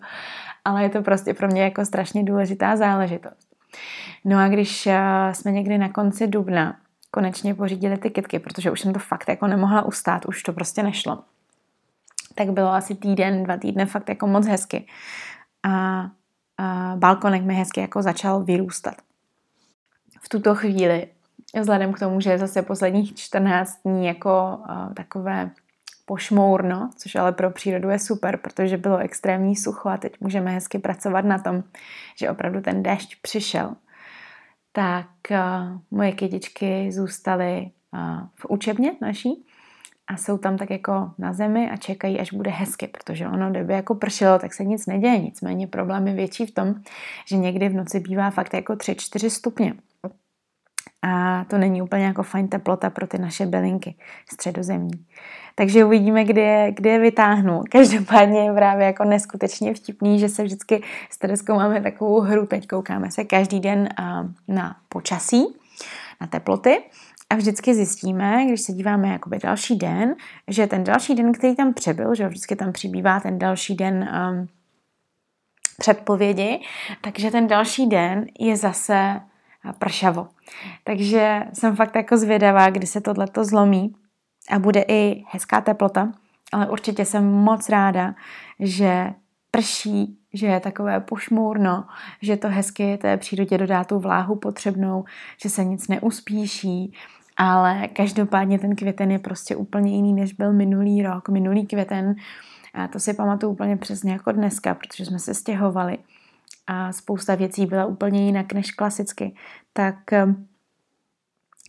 Ale 0.65 0.83
je 0.83 0.89
to 0.89 1.03
prostě 1.03 1.35
pro 1.35 1.49
mě 1.49 1.63
jako 1.63 1.85
strašně 1.85 2.25
důležitá 2.25 2.77
záležitost. 2.77 3.47
No 4.25 4.39
a 4.39 4.49
když 4.49 4.87
eh, 4.87 4.99
jsme 5.33 5.53
někdy 5.53 5.79
na 5.79 5.89
konci 5.89 6.27
dubna 6.27 6.77
konečně 7.11 7.55
pořídili 7.55 7.99
ty 7.99 8.11
kytky, 8.11 8.39
protože 8.39 8.71
už 8.71 8.81
jsem 8.81 8.93
to 8.93 8.99
fakt 8.99 9.29
jako 9.29 9.47
nemohla 9.47 9.83
ustát, 9.83 10.27
už 10.27 10.43
to 10.43 10.53
prostě 10.53 10.83
nešlo. 10.83 11.19
Tak 12.35 12.51
bylo 12.51 12.69
asi 12.69 12.95
týden, 12.95 13.45
dva 13.45 13.57
týdny 13.57 13.87
fakt 13.87 14.09
jako 14.09 14.27
moc 14.27 14.47
hezky. 14.47 14.87
A, 15.63 16.01
a 16.59 16.93
balkonek 16.97 17.43
mi 17.43 17.55
hezky 17.55 17.81
jako 17.81 18.03
začal 18.03 18.45
vyrůstat 18.45 18.95
v 20.21 20.29
tuto 20.29 20.55
chvíli, 20.55 21.07
vzhledem 21.61 21.93
k 21.93 21.99
tomu, 21.99 22.21
že 22.21 22.31
je 22.31 22.39
zase 22.39 22.63
posledních 22.63 23.15
14 23.15 23.81
dní 23.85 24.07
jako 24.07 24.59
uh, 24.59 24.95
takové 24.95 25.51
pošmourno, 26.07 26.91
což 26.97 27.15
ale 27.15 27.33
pro 27.33 27.51
přírodu 27.51 27.89
je 27.91 27.99
super, 27.99 28.37
protože 28.37 28.77
bylo 28.77 28.99
extrémní 28.99 29.57
sucho 29.57 29.89
a 29.89 29.97
teď 29.97 30.21
můžeme 30.21 30.51
hezky 30.51 30.79
pracovat 30.79 31.25
na 31.25 31.39
tom, 31.39 31.63
že 32.17 32.31
opravdu 32.31 32.61
ten 32.61 32.83
déšť 32.83 33.23
přišel. 33.23 33.77
Tak 34.73 35.09
uh, 35.31 35.79
moje 35.91 36.13
kytičky 36.13 36.93
zůstaly 36.93 37.71
uh, 37.93 38.27
v 38.35 38.47
učebně 38.49 38.93
naší 39.01 39.47
a 40.09 40.17
jsou 40.17 40.39
tam 40.39 40.57
tak 40.57 40.71
jako 40.71 41.11
na 41.19 41.33
zemi 41.33 41.71
a 41.71 41.77
čekají, 41.77 42.21
až 42.21 42.33
bude 42.33 42.51
hezky, 42.51 42.89
protože 42.89 43.29
ono, 43.29 43.51
kdyby 43.51 43.73
jako 43.73 43.95
pršelo, 43.95 44.39
tak 44.39 44.55
se 44.55 44.65
nic 44.65 44.87
neděje. 44.87 45.19
Nicméně 45.19 45.67
problém 45.67 46.09
je 46.09 46.15
větší 46.15 46.47
v 46.47 46.55
tom, 46.55 46.75
že 47.29 47.37
někdy 47.37 47.69
v 47.69 47.75
noci 47.75 48.01
bývá 48.01 48.31
fakt 48.31 48.55
jako 48.55 48.73
3-4 48.73 49.29
stupně 49.29 49.75
a 51.03 51.45
to 51.45 51.59
není 51.59 51.83
úplně 51.83 52.05
jako 52.05 52.23
fajn 52.23 52.49
teplota 52.49 52.91
pro 52.91 53.07
ty 53.07 53.19
naše 53.19 53.47
bylinky 53.47 53.95
středozemní. 54.33 55.07
Takže 55.55 55.85
uvidíme, 55.85 56.25
kde 56.25 56.43
je, 56.43 56.73
kde 56.73 56.91
je 56.91 56.99
vytáhnu. 56.99 57.63
Každopádně 57.71 58.41
je 58.41 58.53
právě 58.53 58.87
jako 58.87 59.05
neskutečně 59.05 59.75
vtipný, 59.75 60.19
že 60.19 60.29
se 60.29 60.45
vždycky 60.45 60.83
s 61.11 61.19
Tereskou 61.19 61.55
máme 61.55 61.81
takovou 61.81 62.21
hru, 62.21 62.47
teď 62.47 62.67
koukáme 62.67 63.11
se 63.11 63.25
každý 63.25 63.61
den 63.61 63.89
na 64.49 64.77
počasí, 64.89 65.57
na 66.21 66.27
teploty 66.27 66.83
a 67.31 67.35
vždycky 67.35 67.75
zjistíme, 67.75 68.45
když 68.47 68.61
se 68.61 68.73
díváme 68.73 69.09
jakoby 69.09 69.39
další 69.39 69.77
den, 69.77 70.15
že 70.49 70.67
ten 70.67 70.85
další 70.85 71.15
den, 71.15 71.33
který 71.33 71.57
tam 71.57 71.75
přebyl, 71.75 72.15
že 72.15 72.29
vždycky 72.29 72.57
tam 72.57 72.73
přibývá 72.73 73.21
ten 73.21 73.39
další 73.39 73.75
den 73.75 74.09
um, 74.31 74.49
předpovědi, 75.79 76.61
takže 77.01 77.31
ten 77.31 77.47
další 77.47 77.87
den 77.87 78.27
je 78.39 78.57
zase 78.57 79.21
pršavo. 79.79 80.29
Takže 80.85 81.43
jsem 81.53 81.77
fakt 81.77 81.97
jako 81.97 82.19
zvědavá, 82.19 82.71
kdy 82.71 82.87
se 82.87 83.01
tohleto 83.01 83.45
zlomí 83.45 83.95
a 84.51 84.59
bude 84.59 84.85
i 84.89 85.25
hezká 85.31 85.61
teplota, 85.61 86.13
ale 86.53 86.71
určitě 86.71 87.05
jsem 87.05 87.25
moc 87.25 87.69
ráda, 87.69 88.15
že 88.61 89.13
prší, 89.51 90.19
že 90.33 90.47
je 90.47 90.61
takové 90.61 91.01
pošmourno, 91.01 91.85
že 92.23 92.37
to 92.37 92.49
hezky 92.49 92.99
té 92.99 93.17
přírodě 93.17 93.59
dodá 93.59 93.85
tu 93.85 93.99
vláhu 93.99 94.37
potřebnou, 94.37 95.05
že 95.43 95.51
se 95.51 95.65
nic 95.65 95.89
neuspíší, 95.89 96.93
ale 97.37 97.89
každopádně 97.89 98.59
ten 98.59 98.77
květen 98.77 99.11
je 99.11 99.19
prostě 99.19 99.57
úplně 99.57 99.95
jiný, 99.97 100.15
než 100.15 100.33
byl 100.33 100.53
minulý 100.53 101.03
rok. 101.03 101.29
Minulý 101.29 101.67
květen, 101.67 102.15
a 102.75 102.89
to 102.89 103.01
si 103.01 103.15
pamatuju 103.15 103.53
úplně 103.53 103.77
přesně 103.77 104.13
jako 104.13 104.33
dneska, 104.33 104.75
protože 104.75 105.05
jsme 105.05 105.19
se 105.19 105.35
stěhovali 105.35 105.99
a 106.67 106.93
spousta 106.93 107.35
věcí 107.35 107.67
byla 107.67 107.87
úplně 107.87 108.27
jinak 108.27 108.53
než 108.53 108.71
klasicky, 108.71 109.35
tak 109.73 110.13
ehm, 110.13 110.47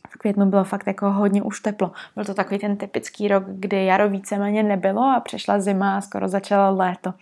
v 0.09 0.17
květnu 0.17 0.45
bylo 0.45 0.63
fakt 0.63 0.87
jako 0.87 1.11
hodně 1.11 1.41
už 1.41 1.59
teplo. 1.59 1.91
Byl 2.15 2.25
to 2.25 2.33
takový 2.33 2.59
ten 2.59 2.77
typický 2.77 3.27
rok, 3.27 3.43
kdy 3.47 3.85
jaro 3.85 4.09
víceméně 4.09 4.63
nebylo 4.63 5.03
a 5.03 5.19
přešla 5.19 5.59
zima 5.59 5.97
a 5.97 6.01
skoro 6.01 6.27
začalo 6.27 6.77
léto. 6.77 7.13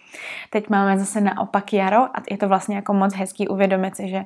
Teď 0.50 0.70
máme 0.70 1.00
zase 1.00 1.22
naopak 1.22 1.74
jaro 1.74 2.04
a 2.04 2.24
je 2.32 2.38
to 2.38 2.48
vlastně 2.48 2.76
jako 2.76 2.94
moc 2.94 3.16
hezký 3.16 3.48
uvědomit 3.48 3.96
si, 3.96 4.10
že 4.10 4.26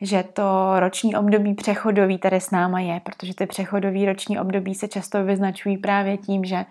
že 0.00 0.22
to 0.22 0.80
roční 0.80 1.16
období 1.16 1.54
přechodový 1.54 2.18
tady 2.18 2.40
s 2.40 2.50
náma 2.50 2.80
je, 2.80 3.00
protože 3.00 3.34
ty 3.34 3.46
přechodový 3.46 4.06
roční 4.06 4.40
období 4.40 4.74
se 4.74 4.88
často 4.88 5.24
vyznačují 5.24 5.78
právě 5.78 6.16
tím, 6.16 6.44
že 6.44 6.64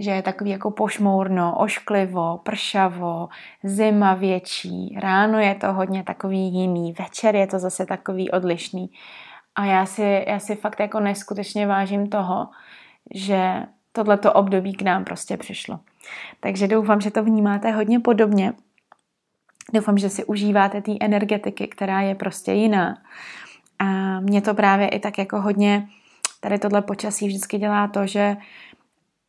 že 0.00 0.10
je 0.10 0.22
takový 0.22 0.50
jako 0.50 0.70
pošmourno, 0.70 1.58
ošklivo, 1.58 2.40
pršavo, 2.42 3.28
zima 3.62 4.14
větší, 4.14 4.96
ráno 5.00 5.38
je 5.38 5.54
to 5.54 5.72
hodně 5.72 6.02
takový 6.02 6.52
jiný, 6.52 6.94
večer 6.98 7.36
je 7.36 7.46
to 7.46 7.58
zase 7.58 7.86
takový 7.86 8.30
odlišný. 8.30 8.90
A 9.54 9.64
já 9.64 9.86
si, 9.86 10.24
já 10.28 10.38
si 10.38 10.56
fakt 10.56 10.80
jako 10.80 11.00
neskutečně 11.00 11.66
vážím 11.66 12.08
toho, 12.08 12.48
že 13.14 13.62
tohleto 13.92 14.32
období 14.32 14.72
k 14.72 14.82
nám 14.82 15.04
prostě 15.04 15.36
přišlo. 15.36 15.80
Takže 16.40 16.68
doufám, 16.68 17.00
že 17.00 17.10
to 17.10 17.24
vnímáte 17.24 17.70
hodně 17.70 18.00
podobně. 18.00 18.52
Doufám, 19.72 19.98
že 19.98 20.08
si 20.08 20.24
užíváte 20.24 20.82
té 20.82 20.92
energetiky, 21.00 21.66
která 21.66 22.00
je 22.00 22.14
prostě 22.14 22.52
jiná. 22.52 22.98
A 23.78 24.20
mě 24.20 24.40
to 24.42 24.54
právě 24.54 24.88
i 24.88 24.98
tak 24.98 25.18
jako 25.18 25.40
hodně, 25.40 25.88
tady 26.40 26.58
tohle 26.58 26.82
počasí 26.82 27.28
vždycky 27.28 27.58
dělá 27.58 27.88
to, 27.88 28.06
že 28.06 28.36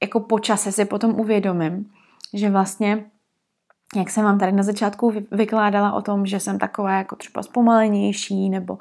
jako 0.04 0.20
počase 0.20 0.72
si 0.72 0.86
potom 0.86 1.20
uvědomím, 1.20 1.92
že 2.34 2.50
vlastně 2.50 3.06
jak 3.96 4.10
jsem 4.10 4.24
vám 4.24 4.40
tady 4.40 4.52
na 4.52 4.64
začátku 4.64 5.14
vykládala 5.32 5.94
o 5.94 6.02
tom, 6.02 6.26
že 6.26 6.40
jsem 6.40 6.60
taková 6.60 6.98
jako 6.98 7.16
třeba 7.16 7.44
zpomalenější 7.44 8.50
nebo, 8.50 8.78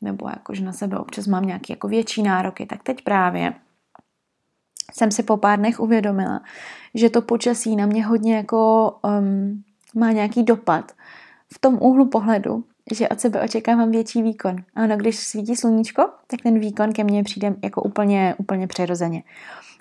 nebo 0.00 0.28
jako, 0.28 0.54
že 0.54 0.64
na 0.64 0.72
sebe 0.72 0.98
občas 0.98 1.26
mám 1.26 1.44
nějaké 1.44 1.72
jako 1.72 1.88
větší 1.88 2.22
nároky, 2.22 2.66
tak 2.66 2.82
teď 2.82 3.04
právě 3.04 3.54
jsem 4.92 5.10
si 5.10 5.22
po 5.22 5.36
pár 5.36 5.58
dnech 5.58 5.80
uvědomila, 5.80 6.40
že 6.94 7.10
to 7.10 7.22
počasí 7.22 7.76
na 7.76 7.86
mě 7.86 8.06
hodně 8.06 8.36
jako 8.36 8.90
um, 9.02 9.64
má 9.94 10.12
nějaký 10.12 10.42
dopad 10.42 10.92
v 11.54 11.58
tom 11.58 11.78
úhlu 11.80 12.06
pohledu, 12.06 12.64
že 12.92 13.08
od 13.08 13.20
sebe 13.20 13.40
očekávám 13.40 13.90
větší 13.90 14.22
výkon. 14.22 14.56
Ano, 14.74 14.96
když 14.96 15.16
svítí 15.16 15.56
sluníčko, 15.56 16.10
tak 16.26 16.40
ten 16.42 16.58
výkon 16.58 16.92
ke 16.92 17.04
mně 17.04 17.22
přijde 17.22 17.54
jako 17.62 17.82
úplně, 17.82 18.34
úplně 18.38 18.66
přirozeně. 18.66 19.22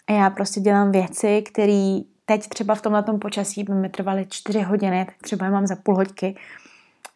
A 0.07 0.13
já 0.13 0.29
prostě 0.29 0.59
dělám 0.59 0.91
věci, 0.91 1.41
které 1.41 1.99
teď 2.25 2.47
třeba 2.47 2.75
v 2.75 2.81
tomhle 2.81 3.03
počasí 3.03 3.63
by 3.63 3.73
mi 3.73 3.89
trvaly 3.89 4.25
čtyři 4.29 4.61
hodiny, 4.61 5.05
tak 5.05 5.15
třeba 5.21 5.45
je 5.45 5.51
mám 5.51 5.67
za 5.67 5.75
půl 5.75 5.95
hoďky 5.95 6.35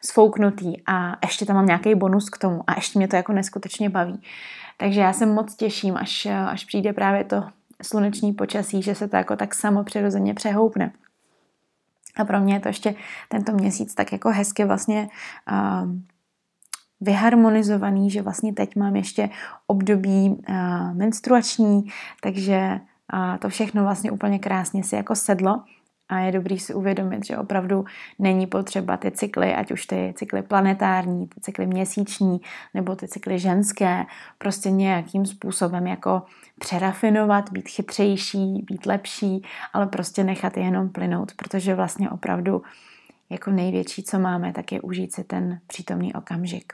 sfouknutý 0.02 0.74
a 0.86 1.18
ještě 1.26 1.46
tam 1.46 1.56
mám 1.56 1.66
nějaký 1.66 1.96
bonus 1.96 2.30
k 2.30 2.38
tomu 2.38 2.62
a 2.68 2.76
ještě 2.76 3.00
mě 3.00 3.08
to 3.08 3.16
jako 3.16 3.34
neskutečně 3.34 3.90
baví. 3.90 4.22
Takže 4.78 5.02
já 5.02 5.14
se 5.14 5.26
moc 5.26 5.56
těším, 5.56 5.98
až, 5.98 6.26
až 6.26 6.66
přijde 6.66 6.94
právě 6.94 7.24
to 7.24 7.44
sluneční 7.82 8.34
počasí, 8.34 8.82
že 8.82 8.96
se 8.96 9.08
to 9.08 9.16
jako 9.16 9.36
tak 9.36 9.56
samo 9.56 9.84
přirozeně 9.84 10.34
přehoupne. 10.34 10.92
A 12.18 12.26
pro 12.26 12.40
mě 12.40 12.54
je 12.54 12.60
to 12.60 12.68
ještě 12.68 12.96
tento 13.30 13.52
měsíc 13.52 13.94
tak 13.96 14.12
jako 14.12 14.30
hezky 14.30 14.66
vlastně 14.66 15.10
uh, 15.52 15.92
vyharmonizovaný, 17.02 18.12
že 18.12 18.22
vlastně 18.22 18.54
teď 18.54 18.76
mám 18.76 18.96
ještě 18.96 19.30
období 19.68 20.30
uh, 20.30 20.94
menstruační, 20.94 21.84
takže 22.22 22.80
uh, 23.14 23.38
to 23.38 23.50
všechno 23.50 23.84
vlastně 23.84 24.12
úplně 24.12 24.40
krásně 24.40 24.84
si 24.84 24.96
jako 24.96 25.16
sedlo 25.16 25.64
a 26.14 26.20
je 26.20 26.32
dobrý 26.32 26.60
si 26.60 26.74
uvědomit, 26.74 27.26
že 27.26 27.38
opravdu 27.38 27.86
není 28.20 28.48
potřeba 28.48 28.98
ty 28.98 29.12
cykly, 29.12 29.56
ať 29.56 29.72
už 29.72 29.86
ty 29.86 30.14
cykly 30.18 30.42
planetární, 30.42 31.28
ty 31.28 31.42
cykly 31.42 31.66
měsíční 31.66 32.42
nebo 32.74 32.96
ty 32.96 33.08
cykly 33.08 33.40
ženské, 33.40 34.06
prostě 34.38 34.72
nějakým 34.72 35.26
způsobem 35.26 35.88
jako 35.88 36.22
přerafinovat, 36.60 37.52
být 37.52 37.70
chytřejší, 37.70 38.66
být 38.66 38.86
lepší, 38.86 39.44
ale 39.74 39.88
prostě 39.88 40.24
nechat 40.24 40.58
je 40.58 40.64
jenom 40.64 40.90
plynout, 40.90 41.32
protože 41.36 41.76
vlastně 41.76 42.10
opravdu 42.10 42.62
jako 43.30 43.52
největší, 43.52 44.04
co 44.04 44.20
máme, 44.20 44.54
tak 44.54 44.72
je 44.72 44.82
užít 44.82 45.14
si 45.14 45.24
ten 45.24 45.60
přítomný 45.68 46.14
okamžik. 46.14 46.74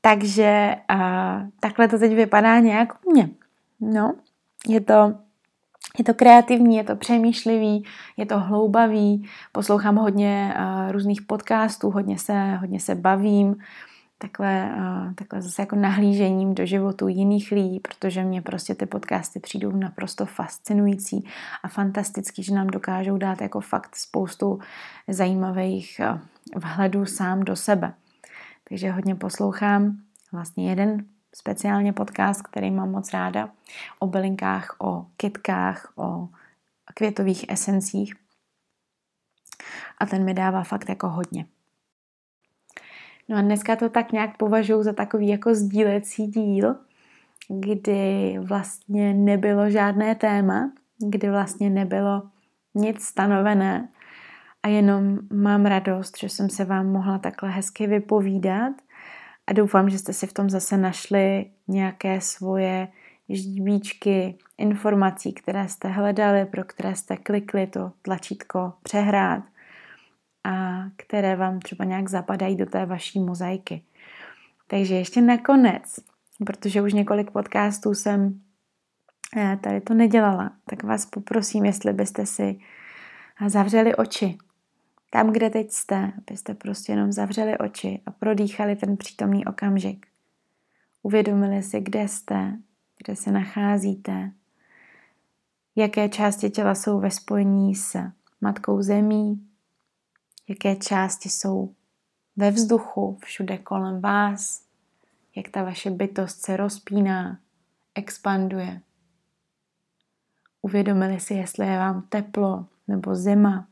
Takže 0.00 0.76
a, 0.88 1.40
takhle 1.60 1.88
to 1.88 1.98
teď 1.98 2.14
vypadá 2.14 2.58
nějak 2.58 3.06
u 3.06 3.10
mě. 3.12 3.28
No, 3.80 4.14
je 4.68 4.80
to 4.80 5.14
je 5.98 6.04
to 6.04 6.14
kreativní, 6.14 6.76
je 6.76 6.84
to 6.84 6.96
přemýšlivý, 6.96 7.84
je 8.16 8.26
to 8.26 8.38
hloubavý, 8.40 9.28
poslouchám 9.52 9.96
hodně 9.96 10.54
uh, 10.58 10.92
různých 10.92 11.22
podcastů, 11.22 11.90
hodně 11.90 12.18
se, 12.18 12.54
hodně 12.54 12.80
se 12.80 12.94
bavím, 12.94 13.56
takhle, 14.18 14.74
uh, 14.76 15.14
takhle 15.14 15.42
zase 15.42 15.62
jako 15.62 15.76
nahlížením 15.76 16.54
do 16.54 16.66
životu 16.66 17.08
jiných 17.08 17.52
lidí, 17.52 17.80
protože 17.80 18.24
mě 18.24 18.42
prostě 18.42 18.74
ty 18.74 18.86
podcasty 18.86 19.40
přijdou 19.40 19.72
naprosto 19.72 20.26
fascinující 20.26 21.24
a 21.62 21.68
fantastický, 21.68 22.42
že 22.42 22.54
nám 22.54 22.66
dokážou 22.66 23.16
dát 23.16 23.40
jako 23.40 23.60
fakt 23.60 23.96
spoustu 23.96 24.58
zajímavých 25.08 26.00
uh, 26.00 26.18
vhledů 26.60 27.06
sám 27.06 27.40
do 27.40 27.56
sebe. 27.56 27.92
Takže 28.68 28.90
hodně 28.90 29.14
poslouchám. 29.14 29.96
Vlastně 30.32 30.70
jeden 30.70 31.04
speciálně 31.38 31.92
podcast, 31.92 32.42
který 32.42 32.70
mám 32.70 32.90
moc 32.90 33.12
ráda, 33.12 33.50
o 33.98 34.06
bylinkách, 34.06 34.76
o 34.78 35.06
kytkách, 35.16 35.92
o 35.96 36.28
květových 36.94 37.44
esencích. 37.48 38.14
A 39.98 40.06
ten 40.06 40.24
mi 40.24 40.34
dává 40.34 40.62
fakt 40.62 40.88
jako 40.88 41.08
hodně. 41.08 41.46
No 43.28 43.36
a 43.36 43.40
dneska 43.40 43.76
to 43.76 43.88
tak 43.88 44.12
nějak 44.12 44.36
považuji 44.36 44.82
za 44.82 44.92
takový 44.92 45.28
jako 45.28 45.54
sdílecí 45.54 46.26
díl, 46.26 46.76
kdy 47.48 48.38
vlastně 48.40 49.14
nebylo 49.14 49.70
žádné 49.70 50.14
téma, 50.14 50.72
kdy 50.98 51.30
vlastně 51.30 51.70
nebylo 51.70 52.22
nic 52.74 53.04
stanovené 53.04 53.88
a 54.62 54.68
jenom 54.68 55.18
mám 55.32 55.66
radost, 55.66 56.18
že 56.18 56.28
jsem 56.28 56.50
se 56.50 56.64
vám 56.64 56.86
mohla 56.86 57.18
takhle 57.18 57.50
hezky 57.50 57.86
vypovídat 57.86 58.72
a 59.48 59.52
doufám, 59.52 59.90
že 59.90 59.98
jste 59.98 60.12
si 60.12 60.26
v 60.26 60.32
tom 60.32 60.50
zase 60.50 60.76
našli 60.76 61.46
nějaké 61.68 62.20
svoje 62.20 62.88
ždíbíčky 63.28 64.38
informací, 64.58 65.32
které 65.32 65.68
jste 65.68 65.88
hledali, 65.88 66.46
pro 66.46 66.64
které 66.64 66.96
jste 66.96 67.16
klikli 67.16 67.66
to 67.66 67.92
tlačítko 68.02 68.72
přehrát 68.82 69.44
a 70.44 70.82
které 70.96 71.36
vám 71.36 71.60
třeba 71.60 71.84
nějak 71.84 72.08
zapadají 72.08 72.56
do 72.56 72.66
té 72.66 72.86
vaší 72.86 73.20
mozaiky. 73.20 73.82
Takže 74.66 74.94
ještě 74.94 75.20
nakonec, 75.20 76.00
protože 76.46 76.82
už 76.82 76.92
několik 76.92 77.30
podcastů 77.30 77.94
jsem 77.94 78.40
eh, 79.36 79.58
tady 79.60 79.80
to 79.80 79.94
nedělala, 79.94 80.52
tak 80.70 80.82
vás 80.82 81.06
poprosím, 81.06 81.64
jestli 81.64 81.92
byste 81.92 82.26
si 82.26 82.58
zavřeli 83.46 83.94
oči 83.94 84.38
tam, 85.10 85.32
kde 85.32 85.50
teď 85.50 85.72
jste, 85.72 86.12
abyste 86.18 86.54
prostě 86.54 86.92
jenom 86.92 87.12
zavřeli 87.12 87.58
oči 87.58 88.02
a 88.06 88.10
prodýchali 88.10 88.76
ten 88.76 88.96
přítomný 88.96 89.46
okamžik. 89.46 90.06
Uvědomili 91.02 91.62
si, 91.62 91.80
kde 91.80 92.08
jste, 92.08 92.58
kde 93.04 93.16
se 93.16 93.32
nacházíte, 93.32 94.32
jaké 95.76 96.08
části 96.08 96.50
těla 96.50 96.74
jsou 96.74 97.00
ve 97.00 97.10
spojení 97.10 97.74
s 97.74 97.98
matkou 98.40 98.82
zemí, 98.82 99.48
jaké 100.48 100.76
části 100.76 101.28
jsou 101.28 101.74
ve 102.36 102.50
vzduchu, 102.50 103.18
všude 103.24 103.58
kolem 103.58 104.00
vás, 104.00 104.64
jak 105.36 105.48
ta 105.48 105.62
vaše 105.62 105.90
bytost 105.90 106.44
se 106.44 106.56
rozpíná, 106.56 107.38
expanduje. 107.94 108.80
Uvědomili 110.62 111.20
si, 111.20 111.34
jestli 111.34 111.66
je 111.66 111.78
vám 111.78 112.02
teplo 112.02 112.66
nebo 112.88 113.14
zima, 113.14 113.67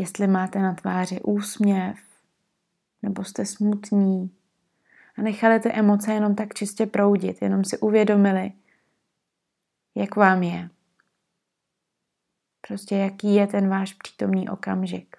jestli 0.00 0.26
máte 0.26 0.58
na 0.58 0.74
tváři 0.74 1.20
úsměv, 1.20 1.98
nebo 3.02 3.24
jste 3.24 3.46
smutní. 3.46 4.36
A 5.18 5.22
nechali 5.22 5.60
ty 5.60 5.72
emoce 5.72 6.12
jenom 6.12 6.34
tak 6.34 6.54
čistě 6.54 6.86
proudit, 6.86 7.42
jenom 7.42 7.64
si 7.64 7.78
uvědomili, 7.78 8.52
jak 9.94 10.16
vám 10.16 10.42
je. 10.42 10.70
Prostě 12.68 12.96
jaký 12.96 13.34
je 13.34 13.46
ten 13.46 13.68
váš 13.68 13.94
přítomný 13.94 14.48
okamžik. 14.48 15.16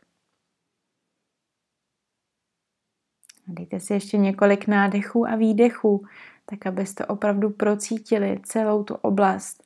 Dejte 3.48 3.80
si 3.80 3.94
ještě 3.94 4.18
několik 4.18 4.68
nádechů 4.68 5.28
a 5.28 5.36
výdechů, 5.36 6.06
tak 6.46 6.66
abyste 6.66 7.06
opravdu 7.06 7.50
procítili 7.50 8.40
celou 8.44 8.84
tu 8.84 8.94
oblast 8.94 9.64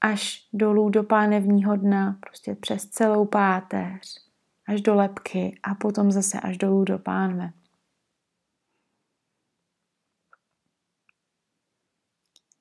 až 0.00 0.48
dolů 0.52 0.88
do 0.88 1.02
pánevního 1.02 1.76
dna, 1.76 2.18
prostě 2.20 2.54
přes 2.54 2.86
celou 2.86 3.24
páteř 3.24 4.27
až 4.68 4.80
do 4.80 4.94
lepky 4.94 5.60
a 5.62 5.74
potom 5.74 6.10
zase 6.10 6.40
až 6.40 6.58
dolů 6.58 6.84
do 6.84 6.98
pánve. 6.98 7.52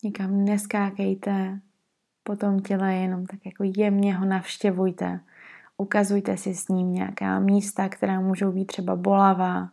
Nikam 0.03 0.45
neskákejte 0.45 1.61
po 2.23 2.35
tom 2.35 2.59
těle, 2.59 2.95
jenom 2.95 3.25
tak 3.25 3.45
jako 3.45 3.63
jemně 3.77 4.15
ho 4.15 4.25
navštěvujte. 4.25 5.19
Ukazujte 5.77 6.37
si 6.37 6.55
s 6.55 6.67
ním 6.67 6.93
nějaká 6.93 7.39
místa, 7.39 7.89
která 7.89 8.19
můžou 8.19 8.51
být 8.51 8.65
třeba 8.65 8.95
bolavá, 8.95 9.71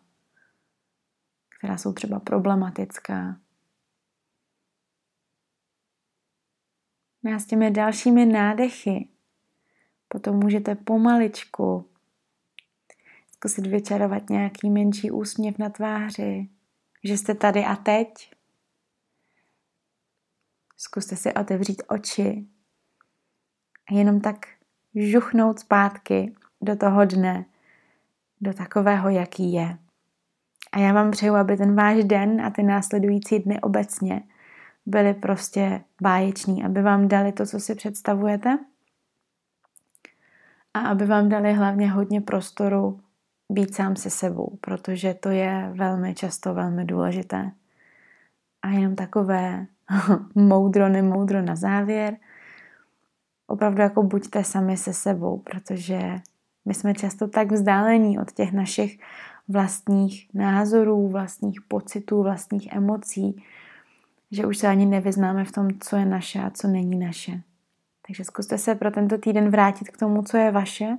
která 1.59 1.77
jsou 1.77 1.93
třeba 1.93 2.21
problematická. 2.21 3.41
No 7.23 7.35
a 7.35 7.39
s 7.39 7.47
těmi 7.47 7.71
dalšími 7.71 8.27
nádechy 8.27 9.09
potom 10.09 10.37
můžete 10.37 10.75
pomaličku 10.75 11.94
zkusit 13.45 13.67
vyčarovat 13.67 14.31
nějaký 14.31 14.71
menší 14.71 15.11
úsměv 15.11 15.59
na 15.59 15.69
tváři, 15.69 16.49
že 17.05 17.19
jste 17.19 17.35
tady 17.35 17.65
a 17.65 17.77
teď. 17.77 18.31
Zkuste 20.77 21.17
si 21.17 21.35
otevřít 21.35 21.83
oči 21.89 22.47
a 23.91 23.95
jenom 23.95 24.21
tak 24.21 24.47
žuchnout 24.95 25.59
zpátky 25.59 26.35
do 26.61 26.77
toho 26.77 27.05
dne, 27.05 27.45
do 28.41 28.55
takového, 28.55 29.09
jaký 29.09 29.53
je. 29.53 29.79
A 30.73 30.79
já 30.79 30.93
vám 30.93 31.11
přeju, 31.11 31.35
aby 31.35 31.57
ten 31.57 31.75
váš 31.75 32.05
den 32.05 32.41
a 32.41 32.51
ty 32.51 32.63
následující 32.63 33.39
dny 33.39 33.61
obecně 33.61 34.23
byly 34.87 35.15
prostě 35.15 35.85
báječní, 36.03 36.65
aby 36.65 36.83
vám 36.83 37.09
dali 37.09 37.33
to, 37.33 37.47
co 37.47 37.61
si 37.61 37.75
představujete 37.75 38.59
a 40.75 40.81
aby 40.81 41.07
vám 41.07 41.29
dali 41.29 41.53
hlavně 41.53 41.91
hodně 41.91 42.21
prostoru 42.21 43.04
být 43.53 43.75
sám 43.75 43.97
se 43.97 44.11
sebou, 44.11 44.59
protože 44.61 45.15
to 45.15 45.29
je 45.29 45.71
velmi 45.75 46.15
často 46.15 46.55
velmi 46.55 46.85
důležité. 46.85 47.51
A 48.63 48.69
jenom 48.69 48.97
takové 48.97 49.67
moudro, 50.35 50.89
nemoudro 50.89 51.43
na 51.43 51.57
závěr. 51.57 52.17
Opravdu 53.47 53.83
jako 53.83 54.03
buďte 54.03 54.45
sami 54.45 54.77
se 54.77 54.93
sebou, 54.93 55.39
protože 55.39 56.21
my 56.65 56.75
jsme 56.75 56.95
často 56.95 57.29
tak 57.29 57.53
vzdálení 57.53 58.19
od 58.19 58.33
těch 58.33 58.53
našich 58.53 58.99
vlastních 59.49 60.35
názorů, 60.35 61.09
vlastních 61.09 61.61
pocitů, 61.61 62.23
vlastních 62.23 62.73
emocí, 62.73 63.43
že 64.31 64.47
už 64.47 64.59
se 64.59 64.69
ani 64.69 64.87
nevyznáme 64.87 65.45
v 65.45 65.53
tom, 65.53 65.69
co 65.81 65.97
je 65.97 66.07
naše 66.07 66.41
a 66.41 66.51
co 66.51 66.69
není 66.69 66.99
naše. 66.99 67.41
Takže 68.07 68.25
zkuste 68.25 68.59
se 68.59 68.75
pro 68.75 68.91
tento 68.91 69.19
týden 69.19 69.51
vrátit 69.51 69.89
k 69.89 69.97
tomu, 69.97 70.23
co 70.23 70.37
je 70.37 70.51
vaše, 70.51 70.97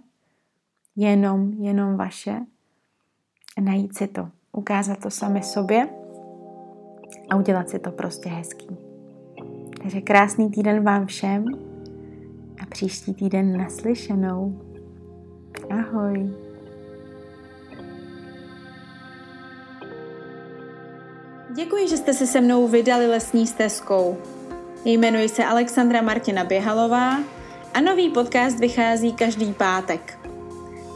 jenom, 0.96 1.54
jenom 1.54 1.98
vaše 1.98 2.40
a 3.58 3.62
najít 3.62 3.98
si 3.98 4.08
to, 4.08 4.28
ukázat 4.52 5.00
to 5.00 5.10
sami 5.10 5.44
sobě 5.44 5.90
a 7.30 7.36
udělat 7.36 7.70
si 7.70 7.80
to 7.80 7.92
prostě 7.92 8.30
hezký. 8.30 8.68
Takže 9.82 10.02
krásný 10.02 10.52
týden 10.52 10.84
vám 10.84 11.06
všem 11.06 11.46
a 12.62 12.66
příští 12.66 13.14
týden 13.14 13.58
naslyšenou. 13.58 14.62
Ahoj. 15.70 16.34
Děkuji, 21.56 21.88
že 21.88 21.98
jste 21.98 22.14
se 22.14 22.28
se 22.28 22.42
mnou 22.42 22.68
vydali 22.68 23.08
lesní 23.08 23.48
stezkou. 23.48 24.18
Jmenuji 24.86 25.30
se 25.30 25.46
Alexandra 25.46 26.02
Martina 26.02 26.44
Běhalová 26.44 27.20
a 27.74 27.82
nový 27.82 28.10
podcast 28.10 28.60
vychází 28.60 29.14
každý 29.14 29.54
pátek. 29.54 30.25